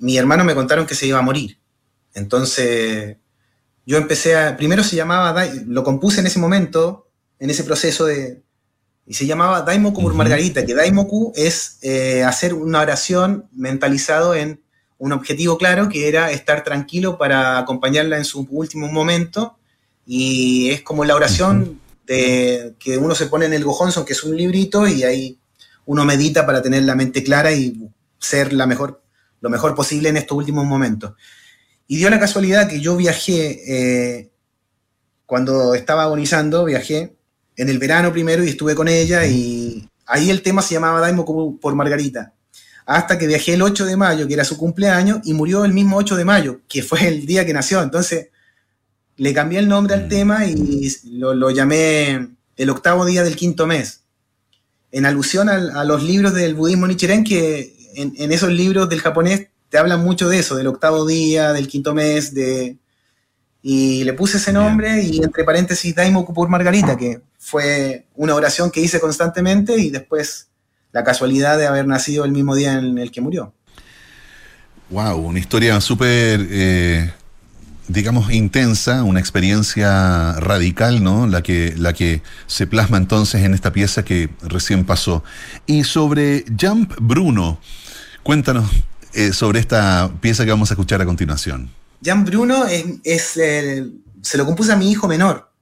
mi 0.00 0.18
hermano 0.18 0.44
me 0.44 0.54
contaron 0.54 0.84
que 0.84 0.94
se 0.94 1.06
iba 1.06 1.18
a 1.18 1.22
morir. 1.22 1.56
Entonces 2.12 3.16
yo 3.86 3.98
empecé 3.98 4.36
a, 4.36 4.56
primero 4.56 4.84
se 4.84 4.96
llamaba, 4.96 5.44
lo 5.66 5.82
compuse 5.82 6.20
en 6.20 6.26
ese 6.26 6.38
momento, 6.38 7.08
en 7.38 7.50
ese 7.50 7.64
proceso 7.64 8.06
de, 8.06 8.42
y 9.06 9.14
se 9.14 9.26
llamaba 9.26 9.62
Daimoku 9.62 10.02
por 10.02 10.14
Margarita, 10.14 10.64
que 10.64 10.74
Daimoku 10.74 11.32
es 11.34 11.78
eh, 11.82 12.22
hacer 12.22 12.54
una 12.54 12.80
oración 12.80 13.48
mentalizado 13.52 14.34
en 14.34 14.62
un 14.98 15.12
objetivo 15.12 15.58
claro, 15.58 15.88
que 15.88 16.08
era 16.08 16.30
estar 16.30 16.62
tranquilo 16.62 17.18
para 17.18 17.58
acompañarla 17.58 18.18
en 18.18 18.24
su 18.24 18.46
último 18.50 18.86
momento, 18.86 19.56
y 20.06 20.70
es 20.70 20.82
como 20.82 21.04
la 21.04 21.16
oración 21.16 21.80
de, 22.06 22.74
que 22.78 22.98
uno 22.98 23.14
se 23.14 23.26
pone 23.26 23.46
en 23.46 23.54
el 23.54 23.64
Gojonson, 23.64 24.04
que 24.04 24.12
es 24.12 24.22
un 24.22 24.36
librito, 24.36 24.86
y 24.86 25.02
ahí 25.02 25.40
uno 25.86 26.04
medita 26.04 26.46
para 26.46 26.62
tener 26.62 26.84
la 26.84 26.94
mente 26.94 27.24
clara 27.24 27.50
y 27.52 27.88
ser 28.18 28.52
la 28.52 28.66
mejor, 28.66 29.02
lo 29.40 29.50
mejor 29.50 29.74
posible 29.74 30.10
en 30.10 30.18
estos 30.18 30.36
últimos 30.36 30.66
momentos. 30.66 31.14
Y 31.90 31.96
dio 31.96 32.08
la 32.08 32.20
casualidad 32.20 32.68
que 32.68 32.80
yo 32.80 32.96
viajé, 32.96 33.62
eh, 33.66 34.30
cuando 35.26 35.74
estaba 35.74 36.04
agonizando, 36.04 36.64
viajé 36.64 37.16
en 37.56 37.68
el 37.68 37.80
verano 37.80 38.12
primero 38.12 38.44
y 38.44 38.48
estuve 38.50 38.76
con 38.76 38.86
ella 38.86 39.26
y 39.26 39.88
ahí 40.06 40.30
el 40.30 40.40
tema 40.40 40.62
se 40.62 40.74
llamaba 40.74 41.00
Daimo 41.00 41.58
por 41.60 41.74
Margarita. 41.74 42.32
Hasta 42.86 43.18
que 43.18 43.26
viajé 43.26 43.54
el 43.54 43.62
8 43.62 43.86
de 43.86 43.96
mayo, 43.96 44.28
que 44.28 44.34
era 44.34 44.44
su 44.44 44.56
cumpleaños, 44.56 45.18
y 45.24 45.34
murió 45.34 45.64
el 45.64 45.72
mismo 45.72 45.96
8 45.96 46.14
de 46.14 46.24
mayo, 46.24 46.60
que 46.68 46.84
fue 46.84 47.08
el 47.08 47.26
día 47.26 47.44
que 47.44 47.52
nació. 47.52 47.82
Entonces 47.82 48.28
le 49.16 49.34
cambié 49.34 49.58
el 49.58 49.66
nombre 49.66 49.94
al 49.94 50.06
mm. 50.06 50.08
tema 50.08 50.46
y 50.46 50.88
lo, 51.06 51.50
llamé 51.50 52.28
el 52.56 52.70
octavo 52.70 53.04
día 53.04 53.24
del 53.24 53.34
quinto 53.34 53.66
mes, 53.66 54.04
en 54.92 55.06
alusión 55.06 55.48
a, 55.48 55.82
los 55.82 56.04
libros 56.04 56.34
del 56.34 56.54
budismo 56.54 56.86
Nichiren, 56.86 57.24
que 57.24 57.74
en, 57.96 58.14
en, 58.16 58.30
esos 58.30 58.52
libros 58.52 58.88
del 58.88 59.00
japonés 59.00 59.48
te 59.70 59.78
hablan 59.78 60.02
mucho 60.02 60.28
de 60.28 60.38
eso, 60.40 60.56
del 60.56 60.66
octavo 60.66 61.06
día, 61.06 61.52
del 61.52 61.68
quinto 61.68 61.94
mes, 61.94 62.34
de... 62.34 62.76
Y 63.62 64.04
le 64.04 64.14
puse 64.14 64.38
ese 64.38 64.52
nombre 64.52 65.02
y 65.02 65.22
entre 65.22 65.44
paréntesis 65.44 65.94
Daimoku 65.94 66.32
por 66.32 66.48
Margarita, 66.48 66.96
que 66.96 67.20
fue 67.38 68.06
una 68.14 68.34
oración 68.34 68.70
que 68.70 68.80
hice 68.80 69.00
constantemente 69.00 69.78
y 69.78 69.90
después 69.90 70.48
la 70.92 71.04
casualidad 71.04 71.58
de 71.58 71.66
haber 71.66 71.86
nacido 71.86 72.24
el 72.24 72.32
mismo 72.32 72.54
día 72.54 72.78
en 72.78 72.98
el 72.98 73.10
que 73.10 73.20
murió. 73.20 73.52
Wow, 74.88 75.18
una 75.18 75.38
historia 75.38 75.78
súper, 75.82 76.48
eh, 76.50 77.12
digamos, 77.86 78.32
intensa, 78.32 79.04
una 79.04 79.20
experiencia 79.20 80.32
radical, 80.40 81.04
¿no? 81.04 81.26
La 81.26 81.42
que, 81.42 81.74
la 81.76 81.92
que 81.92 82.22
se 82.46 82.66
plasma 82.66 82.96
entonces 82.96 83.44
en 83.44 83.52
esta 83.52 83.72
pieza 83.72 84.04
que 84.04 84.30
recién 84.40 84.86
pasó. 84.86 85.22
Y 85.66 85.84
sobre 85.84 86.46
Jump 86.58 86.94
Bruno, 86.98 87.60
cuéntanos 88.22 88.70
eh, 89.12 89.32
sobre 89.32 89.60
esta 89.60 90.10
pieza 90.20 90.44
que 90.44 90.50
vamos 90.50 90.70
a 90.70 90.74
escuchar 90.74 91.02
a 91.02 91.06
continuación. 91.06 91.70
Jan 92.04 92.24
Bruno 92.24 92.64
es, 92.66 93.22
se 93.24 94.38
lo 94.38 94.46
compuse 94.46 94.72
a 94.72 94.76
mi 94.76 94.90
hijo 94.90 95.08
menor. 95.08 95.52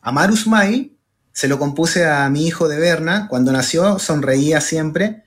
A 0.00 0.12
Marus 0.12 0.46
Mai 0.46 0.96
se 1.32 1.48
lo 1.48 1.58
compuse 1.58 2.06
a 2.06 2.28
mi 2.28 2.46
hijo 2.46 2.68
de 2.68 2.78
Berna. 2.78 3.28
Cuando 3.28 3.52
nació 3.52 3.98
sonreía 3.98 4.60
siempre. 4.60 5.22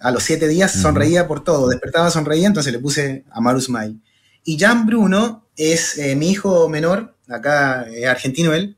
A 0.00 0.10
los 0.10 0.24
siete 0.24 0.48
días 0.48 0.72
sonreía 0.72 1.26
por 1.26 1.44
todo. 1.44 1.68
Despertaba, 1.68 2.10
sonreía, 2.10 2.46
entonces 2.46 2.72
le 2.72 2.78
puse 2.78 3.24
a 3.30 3.40
Marus 3.40 3.68
Mai. 3.68 4.00
Y 4.44 4.58
Jan 4.58 4.86
Bruno 4.86 5.48
es 5.56 5.96
eh, 5.98 6.14
mi 6.14 6.30
hijo 6.30 6.68
menor. 6.68 7.16
Acá 7.28 7.86
es 7.90 8.06
argentino 8.06 8.52
él. 8.52 8.76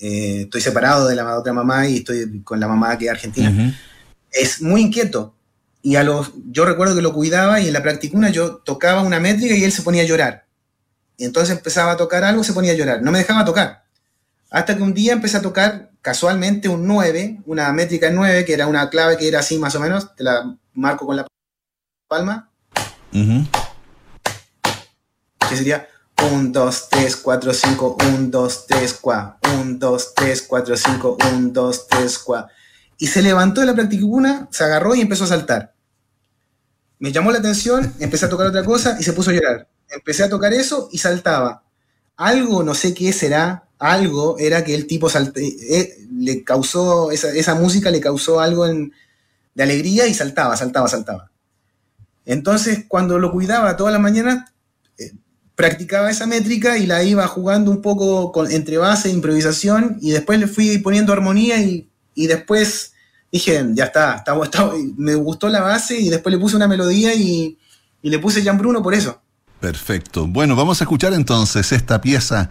Eh, 0.00 0.42
estoy 0.42 0.60
separado 0.60 1.08
de 1.08 1.16
la 1.16 1.38
otra 1.38 1.52
mamá 1.52 1.86
y 1.86 1.98
estoy 1.98 2.42
con 2.42 2.58
la 2.58 2.68
mamá 2.68 2.98
que 2.98 3.06
es 3.06 3.10
argentina. 3.10 3.74
Es 4.30 4.60
muy 4.60 4.82
inquieto 4.82 5.37
y 5.82 5.96
a 5.96 6.02
los, 6.02 6.32
yo 6.50 6.64
recuerdo 6.64 6.96
que 6.96 7.02
lo 7.02 7.12
cuidaba 7.12 7.60
y 7.60 7.68
en 7.68 7.72
la 7.72 7.82
practicuna 7.82 8.30
yo 8.30 8.56
tocaba 8.56 9.02
una 9.02 9.20
métrica 9.20 9.54
y 9.54 9.64
él 9.64 9.72
se 9.72 9.82
ponía 9.82 10.02
a 10.02 10.06
llorar. 10.06 10.46
Y 11.16 11.24
entonces 11.24 11.56
empezaba 11.56 11.92
a 11.92 11.96
tocar 11.96 12.24
algo, 12.24 12.44
se 12.44 12.52
ponía 12.52 12.72
a 12.72 12.76
llorar. 12.76 13.02
No 13.02 13.10
me 13.10 13.18
dejaba 13.18 13.44
tocar. 13.44 13.84
Hasta 14.50 14.76
que 14.76 14.82
un 14.82 14.94
día 14.94 15.12
empecé 15.12 15.36
a 15.36 15.42
tocar 15.42 15.90
casualmente 16.00 16.68
un 16.68 16.86
9, 16.86 17.40
una 17.46 17.72
métrica 17.72 18.10
9, 18.10 18.44
que 18.44 18.54
era 18.54 18.66
una 18.66 18.88
clave 18.88 19.16
que 19.16 19.28
era 19.28 19.40
así 19.40 19.58
más 19.58 19.74
o 19.74 19.80
menos. 19.80 20.14
Te 20.16 20.24
la 20.24 20.56
marco 20.74 21.06
con 21.06 21.16
la 21.16 21.26
palma. 22.08 22.50
Que 23.10 23.46
sería 25.56 25.88
1, 26.32 26.50
2, 26.50 26.88
3, 26.90 27.16
4, 27.16 27.54
5, 27.54 27.96
1, 28.00 28.18
2, 28.28 28.66
3, 28.66 28.98
4, 29.00 29.38
1, 29.60 29.78
2, 29.78 30.14
3, 30.14 30.42
4, 30.42 30.76
5, 30.76 31.18
1, 31.32 31.48
2, 31.52 31.88
3, 31.88 32.18
4 32.18 32.57
y 32.98 33.06
se 33.06 33.22
levantó 33.22 33.60
de 33.60 33.68
la 33.68 33.74
practicuna, 33.74 34.48
se 34.50 34.64
agarró 34.64 34.94
y 34.94 35.00
empezó 35.00 35.24
a 35.24 35.28
saltar. 35.28 35.74
Me 36.98 37.12
llamó 37.12 37.30
la 37.30 37.38
atención, 37.38 37.94
empecé 38.00 38.26
a 38.26 38.28
tocar 38.28 38.48
otra 38.48 38.64
cosa 38.64 38.96
y 38.98 39.04
se 39.04 39.12
puso 39.12 39.30
a 39.30 39.34
llorar. 39.34 39.68
Empecé 39.88 40.24
a 40.24 40.28
tocar 40.28 40.52
eso 40.52 40.88
y 40.90 40.98
saltaba. 40.98 41.62
Algo, 42.16 42.64
no 42.64 42.74
sé 42.74 42.92
qué 42.94 43.12
será, 43.12 43.68
algo 43.78 44.36
era 44.38 44.64
que 44.64 44.74
el 44.74 44.88
tipo 44.88 45.08
salte, 45.08 45.46
eh, 45.46 45.96
le 46.12 46.42
causó, 46.42 47.12
esa, 47.12 47.54
música 47.54 47.90
le 47.92 48.00
causó 48.00 48.40
algo 48.40 48.66
de 48.66 49.62
alegría 49.62 50.08
y 50.08 50.14
saltaba, 50.14 50.56
saltaba, 50.56 50.88
saltaba. 50.88 51.30
Entonces, 52.26 52.84
cuando 52.88 53.20
lo 53.20 53.30
cuidaba 53.30 53.76
toda 53.76 53.92
la 53.92 54.00
mañana, 54.00 54.52
eh, 54.98 55.12
practicaba 55.54 56.10
esa 56.10 56.26
métrica 56.26 56.76
y 56.78 56.86
la 56.86 57.04
iba 57.04 57.26
jugando 57.28 57.70
un 57.70 57.80
poco 57.80 58.32
entre 58.48 58.76
base 58.76 59.08
e 59.08 59.12
improvisación 59.12 59.98
y 60.00 60.10
después 60.10 60.40
le 60.40 60.48
fui 60.48 60.78
poniendo 60.78 61.12
armonía 61.12 61.62
y 61.62 61.87
y 62.18 62.26
después 62.26 62.94
dije, 63.30 63.64
ya 63.74 63.84
está, 63.84 64.24
está, 64.26 64.72
me 64.96 65.14
gustó 65.14 65.48
la 65.48 65.60
base 65.60 65.96
y 66.00 66.08
después 66.08 66.34
le 66.34 66.40
puse 66.40 66.56
una 66.56 66.66
melodía 66.66 67.14
y, 67.14 67.56
le 68.02 68.18
puse 68.18 68.42
Jan 68.42 68.58
Bruno 68.58 68.82
por 68.82 68.92
eso. 68.92 69.20
Perfecto. 69.60 70.26
Bueno, 70.26 70.56
vamos 70.56 70.80
a 70.80 70.84
escuchar 70.84 71.12
entonces 71.12 71.70
esta 71.70 72.00
pieza 72.00 72.50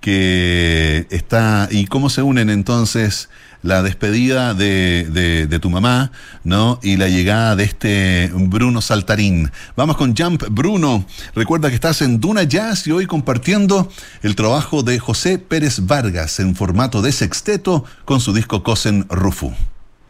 que 0.00 1.06
está 1.08 1.68
y 1.70 1.86
cómo 1.86 2.10
se 2.10 2.20
unen 2.20 2.50
entonces 2.50 3.30
la 3.66 3.82
despedida 3.82 4.54
de, 4.54 5.46
de, 5.48 5.58
tu 5.58 5.70
mamá, 5.70 6.12
¿no? 6.44 6.78
Y 6.82 6.96
la 6.96 7.08
llegada 7.08 7.56
de 7.56 7.64
este 7.64 8.30
Bruno 8.32 8.80
Saltarín. 8.80 9.50
Vamos 9.76 9.96
con 9.96 10.16
Jump 10.16 10.44
Bruno. 10.50 11.04
Recuerda 11.34 11.68
que 11.68 11.74
estás 11.74 12.00
en 12.00 12.20
Duna 12.20 12.44
Jazz 12.44 12.86
y 12.86 12.92
hoy 12.92 13.06
compartiendo 13.06 13.90
el 14.22 14.36
trabajo 14.36 14.82
de 14.82 14.98
José 14.98 15.38
Pérez 15.38 15.86
Vargas 15.86 16.38
en 16.38 16.54
formato 16.54 17.02
de 17.02 17.10
sexteto 17.10 17.84
con 18.04 18.20
su 18.20 18.32
disco 18.32 18.62
Cosen 18.62 19.06
Rufu. 19.08 19.52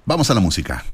Vamos 0.04 0.30
a 0.30 0.34
la 0.34 0.40
música. 0.40 0.84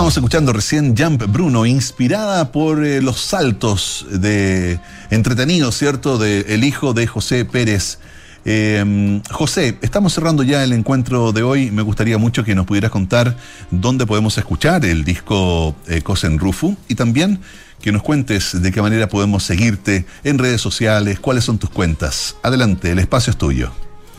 Estábamos 0.00 0.16
escuchando 0.16 0.54
recién 0.54 0.96
Jump 0.96 1.24
Bruno, 1.30 1.66
inspirada 1.66 2.52
por 2.52 2.86
eh, 2.86 3.02
los 3.02 3.20
saltos 3.20 4.06
de 4.10 4.80
entretenidos, 5.10 5.76
¿cierto? 5.76 6.16
De 6.16 6.40
el 6.48 6.64
hijo 6.64 6.94
de 6.94 7.06
José 7.06 7.44
Pérez. 7.44 7.98
Eh, 8.46 9.20
José, 9.30 9.76
estamos 9.82 10.14
cerrando 10.14 10.42
ya 10.42 10.64
el 10.64 10.72
encuentro 10.72 11.32
de 11.32 11.42
hoy. 11.42 11.70
Me 11.70 11.82
gustaría 11.82 12.16
mucho 12.16 12.44
que 12.44 12.54
nos 12.54 12.64
pudieras 12.64 12.90
contar 12.90 13.36
dónde 13.70 14.06
podemos 14.06 14.38
escuchar 14.38 14.86
el 14.86 15.04
disco 15.04 15.76
eh, 15.86 16.00
Cosen 16.00 16.38
Rufu 16.38 16.78
y 16.88 16.94
también 16.94 17.38
que 17.82 17.92
nos 17.92 18.02
cuentes 18.02 18.62
de 18.62 18.72
qué 18.72 18.80
manera 18.80 19.06
podemos 19.06 19.42
seguirte 19.42 20.06
en 20.24 20.38
redes 20.38 20.62
sociales, 20.62 21.20
cuáles 21.20 21.44
son 21.44 21.58
tus 21.58 21.68
cuentas. 21.68 22.36
Adelante, 22.42 22.90
el 22.90 23.00
espacio 23.00 23.32
es 23.32 23.36
tuyo. 23.36 23.70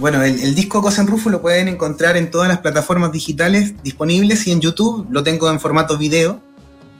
Bueno, 0.02 0.24
el, 0.24 0.56
disco 0.56 0.82
Cosen 0.82 1.06
Rufo 1.06 1.30
lo 1.30 1.44
pueden 1.44 1.68
encontrar 1.68 2.18
en 2.18 2.32
todas 2.32 2.50
las 2.50 2.58
plataformas 2.58 3.12
digitales 3.12 3.76
disponibles 3.84 4.48
y 4.48 4.52
en 4.52 4.60
YouTube. 4.60 5.06
Lo 5.12 5.22
tengo 5.22 5.48
en 5.52 5.60
formato 5.60 5.96
video, 5.96 6.42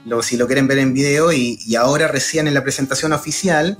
lo, 0.06 0.22
si 0.22 0.36
lo 0.36 0.46
quieren 0.46 0.68
ver 0.68 0.78
en 0.78 0.94
video, 0.94 1.32
y, 1.32 1.58
ahora 1.74 2.06
recién 2.06 2.46
en 2.46 2.54
la 2.54 2.62
presentación 2.62 3.12
oficial 3.12 3.76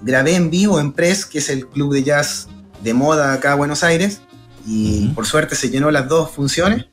grabé 0.00 0.34
en 0.34 0.48
vivo 0.48 0.80
en 0.80 0.92
Press, 0.92 1.26
que 1.26 1.40
es 1.40 1.50
el 1.50 1.66
club 1.66 1.92
de 1.92 2.04
jazz 2.04 2.48
de 2.82 2.94
moda 2.94 3.34
acá 3.34 3.52
en 3.52 3.58
Buenos 3.58 3.84
Aires, 3.84 4.22
y 4.66 5.08
por 5.08 5.26
suerte 5.26 5.56
se 5.56 5.68
llenó 5.68 5.90
las 5.90 6.08
dos 6.08 6.30
funciones, 6.30 6.86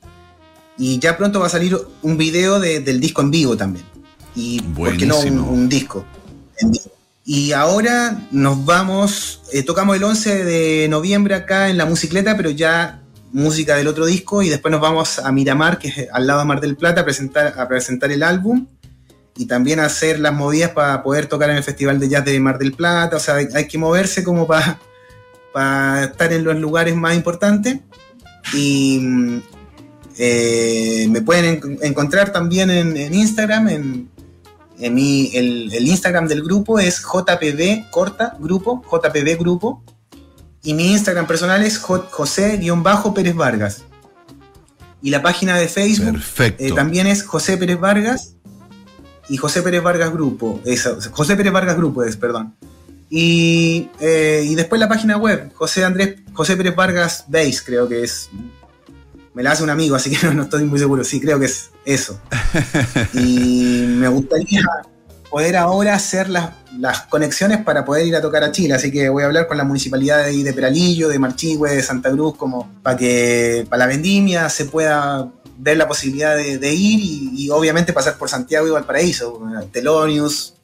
y 0.77 0.99
ya 0.99 1.17
pronto 1.17 1.39
va 1.39 1.47
a 1.47 1.49
salir 1.49 1.77
un 2.01 2.17
video 2.17 2.59
del 2.59 2.99
disco 2.99 3.21
en 3.21 3.31
vivo 3.31 3.55
también, 3.55 3.85
y 4.35 4.61
¿por 4.61 4.97
qué 4.97 5.05
no 5.05 5.17
un 5.21 5.69
disco 5.69 6.03
en 6.59 6.71
vivo? 6.71 7.00
Y 7.23 7.51
ahora 7.51 8.27
nos 8.31 8.65
vamos, 8.65 9.41
eh, 9.53 9.63
tocamos 9.63 9.95
el 9.95 10.03
11 10.03 10.43
de 10.43 10.87
noviembre 10.89 11.35
acá 11.35 11.69
en 11.69 11.77
la 11.77 11.85
Musicleta, 11.85 12.35
pero 12.35 12.49
ya 12.49 13.03
música 13.31 13.75
del 13.75 13.87
otro 13.87 14.05
disco, 14.05 14.41
y 14.41 14.49
después 14.49 14.71
nos 14.71 14.81
vamos 14.81 15.19
a 15.19 15.31
Miramar, 15.31 15.77
que 15.77 15.87
es 15.87 16.07
al 16.11 16.27
lado 16.27 16.39
de 16.39 16.45
Mar 16.45 16.61
del 16.61 16.75
Plata, 16.75 17.01
a 17.01 17.05
presentar, 17.67 18.11
el 18.11 18.23
álbum 18.23 18.67
y 19.37 19.45
también 19.45 19.79
a 19.79 19.85
hacer 19.85 20.19
las 20.19 20.33
movidas 20.33 20.71
para 20.71 21.03
poder 21.03 21.27
tocar 21.27 21.49
en 21.49 21.57
el 21.57 21.63
Festival 21.63 21.99
de 21.99 22.09
Jazz 22.09 22.25
de 22.25 22.39
Mar 22.39 22.57
del 22.57 22.73
Plata. 22.73 23.15
O 23.15 23.19
sea, 23.19 23.35
hay, 23.35 23.67
que 23.67 23.77
moverse 23.77 24.23
como 24.23 24.47
para, 24.47 24.79
para 25.53 26.05
estar 26.05 26.33
en 26.33 26.43
los 26.43 26.57
lugares 26.57 26.95
más 26.95 27.15
importantes. 27.15 27.79
Y 28.53 29.41
eh, 30.17 31.07
me 31.09 31.21
pueden 31.21 31.61
encontrar 31.81 32.33
también 32.33 32.69
en, 32.69 32.97
en 32.97 33.13
Instagram, 33.13 33.69
en 33.69 34.10
el, 34.81 35.87
Instagram 35.87 36.27
del 36.27 36.43
grupo 36.43 36.79
es 36.79 37.01
JPB 37.01 37.89
corta 37.89 38.35
grupo, 38.39 38.83
JPB 38.91 39.37
grupo. 39.39 39.83
Y 40.63 40.73
mi 40.73 40.91
Instagram 40.91 41.27
personal 41.27 41.63
es 41.63 41.79
José-Pérez 41.79 43.35
Vargas. 43.35 43.83
Y 45.01 45.09
la 45.09 45.21
página 45.23 45.57
de 45.57 45.67
Facebook 45.67 46.21
eh, 46.59 46.71
también 46.73 47.07
es 47.07 47.23
José 47.23 47.57
Pérez 47.57 47.79
Vargas 47.79 48.35
y 49.29 49.37
José 49.37 49.63
Pérez 49.63 49.81
Vargas 49.81 50.11
Grupo. 50.11 50.61
José 51.11 51.35
Pérez 51.35 51.51
Vargas 51.51 51.77
Grupo 51.77 52.03
es, 52.03 52.17
perdón. 52.17 52.55
Y, 53.09 53.89
eh, 53.99 54.45
y 54.47 54.55
después 54.55 54.79
la 54.79 54.87
página 54.87 55.17
web, 55.17 55.51
José 55.55 55.83
Andrés, 55.83 56.19
José 56.33 56.55
Pérez 56.55 56.75
Vargas 56.75 57.25
Base, 57.27 57.59
creo 57.65 57.87
que 57.89 58.03
es 58.03 58.29
me 59.33 59.43
la 59.43 59.51
hace 59.51 59.63
un 59.63 59.69
amigo, 59.69 59.95
así 59.95 60.15
que 60.15 60.27
no, 60.33 60.43
estoy 60.43 60.65
muy 60.65 60.79
seguro. 60.79 61.03
Sí, 61.03 61.19
creo 61.19 61.39
que 61.39 61.45
es 61.45 61.71
eso. 61.85 62.19
y 63.13 63.85
me 63.87 64.07
gustaría 64.07 64.61
poder 65.29 65.55
ahora 65.55 65.95
hacer 65.95 66.29
las, 66.29 66.51
conexiones 67.09 67.63
para 67.63 67.85
poder 67.85 68.05
ir 68.05 68.15
a 68.15 68.21
tocar 68.21 68.43
a 68.43 68.51
Chile. 68.51 68.73
Así 68.73 68.91
que 68.91 69.09
voy 69.09 69.23
a 69.23 69.27
hablar 69.27 69.47
con 69.47 69.57
la 69.57 69.63
municipalidad 69.63 70.25
de, 70.25 70.43
de 70.43 70.53
Peralillo, 70.53 71.09
de 71.09 71.19
Marchigüe, 71.19 71.69
de 71.69 71.83
Santa 71.83 72.11
Cruz, 72.11 72.35
como 72.35 72.69
para 72.83 72.97
que 72.97 73.65
para 73.69 73.79
la 73.79 73.87
vendimia 73.87 74.49
se 74.49 74.65
pueda 74.65 75.31
ver 75.61 75.77
la 75.77 75.87
posibilidad 75.87 76.35
de, 76.35 76.73
ir 76.73 76.99
y, 77.33 77.49
obviamente 77.51 77.93
pasar 77.93 78.17
por 78.17 78.29
Santiago 78.29 78.67
y 78.67 78.71
Valparaíso, 78.71 79.41
Telonius 79.71 80.55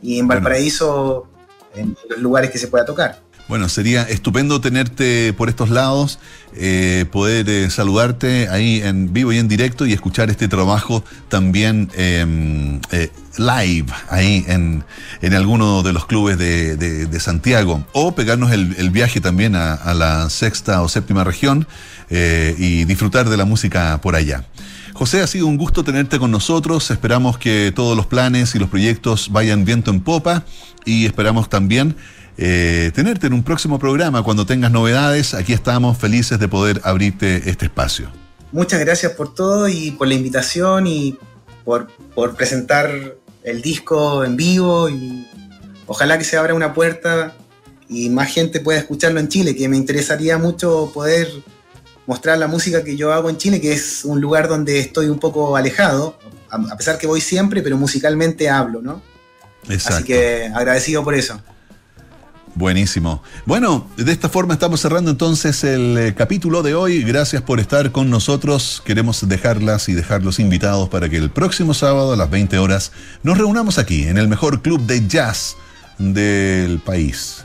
y 0.00 0.18
en 0.18 0.26
Valparaíso, 0.26 1.26
en 1.74 1.94
los 2.08 2.18
lugares 2.18 2.50
que 2.50 2.56
se 2.56 2.68
pueda 2.68 2.86
tocar. 2.86 3.20
Bueno, 3.48 3.70
sería 3.70 4.02
estupendo 4.02 4.60
tenerte 4.60 5.32
por 5.32 5.48
estos 5.48 5.70
lados, 5.70 6.18
eh, 6.54 7.06
poder 7.10 7.48
eh, 7.48 7.70
saludarte 7.70 8.46
ahí 8.50 8.82
en 8.84 9.14
vivo 9.14 9.32
y 9.32 9.38
en 9.38 9.48
directo 9.48 9.86
y 9.86 9.94
escuchar 9.94 10.28
este 10.28 10.48
trabajo 10.48 11.02
también 11.30 11.90
em, 11.94 12.78
eh, 12.92 13.10
live 13.38 13.86
ahí 14.10 14.44
en, 14.48 14.84
en, 15.22 15.32
alguno 15.32 15.82
de 15.82 15.94
los 15.94 16.04
clubes 16.04 16.36
de, 16.36 17.20
Santiago 17.20 17.86
o 17.94 18.14
pegarnos 18.14 18.52
el, 18.52 18.90
viaje 18.90 19.22
también 19.22 19.56
a, 19.56 19.94
la 19.94 20.28
sexta 20.28 20.82
o 20.82 20.88
séptima 20.88 21.24
región 21.24 21.66
y 22.10 22.84
disfrutar 22.84 23.30
de 23.30 23.36
la 23.38 23.46
música 23.46 23.98
por 24.02 24.14
allá. 24.14 24.44
José, 24.92 25.22
ha 25.22 25.26
sido 25.26 25.46
un 25.46 25.56
gusto 25.56 25.84
tenerte 25.84 26.18
con 26.18 26.30
nosotros. 26.30 26.90
Esperamos 26.90 27.38
que 27.38 27.72
todos 27.74 27.96
los 27.96 28.06
planes 28.06 28.54
y 28.54 28.58
los 28.58 28.68
proyectos 28.68 29.30
vayan 29.30 29.64
viento 29.64 29.90
en 29.90 30.00
popa 30.00 30.44
y 30.84 31.06
esperamos 31.06 31.48
también 31.48 31.96
eh, 32.40 32.92
tenerte 32.94 33.26
en 33.26 33.32
un 33.32 33.42
próximo 33.42 33.80
programa 33.80 34.22
cuando 34.22 34.46
tengas 34.46 34.70
novedades. 34.70 35.34
Aquí 35.34 35.52
estamos 35.52 35.98
felices 35.98 36.38
de 36.38 36.46
poder 36.46 36.80
abrirte 36.84 37.50
este 37.50 37.66
espacio. 37.66 38.12
Muchas 38.52 38.78
gracias 38.78 39.12
por 39.12 39.34
todo 39.34 39.68
y 39.68 39.90
por 39.90 40.06
la 40.06 40.14
invitación 40.14 40.86
y 40.86 41.18
por, 41.64 41.88
presentar 42.36 43.16
el 43.42 43.60
disco 43.60 44.24
en 44.24 44.36
vivo 44.36 44.88
y 44.88 45.26
ojalá 45.86 46.16
que 46.16 46.24
se 46.24 46.36
abra 46.36 46.54
una 46.54 46.72
puerta 46.72 47.34
y 47.88 48.08
más 48.08 48.32
gente 48.32 48.60
pueda 48.60 48.78
escucharlo 48.78 49.18
en 49.18 49.28
Chile, 49.28 49.56
que 49.56 49.68
me 49.68 49.76
interesaría 49.76 50.38
mucho 50.38 50.92
poder 50.94 51.28
mostrar 52.06 52.38
la 52.38 52.46
música 52.46 52.84
que 52.84 52.96
yo 52.96 53.12
hago 53.12 53.28
en 53.30 53.36
Chile, 53.36 53.60
que 53.60 53.72
es 53.72 54.04
un 54.04 54.20
lugar 54.20 54.48
donde 54.48 54.78
estoy 54.78 55.08
un 55.08 55.18
poco 55.18 55.56
alejado, 55.56 56.18
a 56.50 56.76
pesar 56.76 56.98
que 56.98 57.06
voy 57.06 57.20
siempre, 57.20 57.62
pero 57.62 57.76
musicalmente 57.76 58.48
hablo, 58.48 58.80
¿no? 58.80 59.02
Exacto. 59.68 59.96
Así 59.96 60.04
que 60.04 60.50
agradecido 60.54 61.02
por 61.02 61.14
eso. 61.14 61.40
Buenísimo. 62.54 63.22
Bueno, 63.46 63.86
de 63.96 64.10
esta 64.10 64.28
forma 64.28 64.54
estamos 64.54 64.80
cerrando 64.80 65.10
entonces 65.10 65.62
el 65.64 65.96
eh, 65.96 66.14
capítulo 66.14 66.62
de 66.62 66.74
hoy. 66.74 67.02
Gracias 67.02 67.42
por 67.42 67.60
estar 67.60 67.92
con 67.92 68.10
nosotros. 68.10 68.82
Queremos 68.84 69.28
dejarlas 69.28 69.88
y 69.88 69.94
dejarlos 69.94 70.38
invitados 70.38 70.88
para 70.88 71.08
que 71.08 71.16
el 71.16 71.30
próximo 71.30 71.74
sábado 71.74 72.12
a 72.12 72.16
las 72.16 72.30
20 72.30 72.58
horas 72.58 72.92
nos 73.22 73.38
reunamos 73.38 73.78
aquí 73.78 74.04
en 74.04 74.18
el 74.18 74.26
mejor 74.26 74.60
club 74.62 74.80
de 74.80 75.06
jazz 75.06 75.56
del 75.98 76.80
país. 76.80 77.44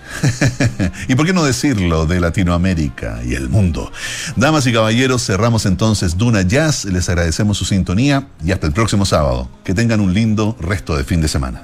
y 1.08 1.16
por 1.16 1.26
qué 1.26 1.34
no 1.34 1.44
decirlo, 1.44 2.06
de 2.06 2.20
Latinoamérica 2.20 3.22
y 3.24 3.36
el 3.36 3.50
mundo. 3.50 3.92
Damas 4.36 4.66
y 4.66 4.74
caballeros, 4.74 5.26
cerramos 5.26 5.66
entonces 5.66 6.18
Duna 6.18 6.42
Jazz. 6.42 6.86
Les 6.86 7.08
agradecemos 7.10 7.58
su 7.58 7.66
sintonía 7.66 8.28
y 8.44 8.52
hasta 8.52 8.66
el 8.66 8.74
próximo 8.74 9.06
sábado. 9.06 9.48
Que 9.64 9.74
tengan 9.74 10.00
un 10.00 10.14
lindo 10.14 10.56
resto 10.60 10.96
de 10.96 11.04
fin 11.04 11.22
de 11.22 11.28
semana. 11.28 11.62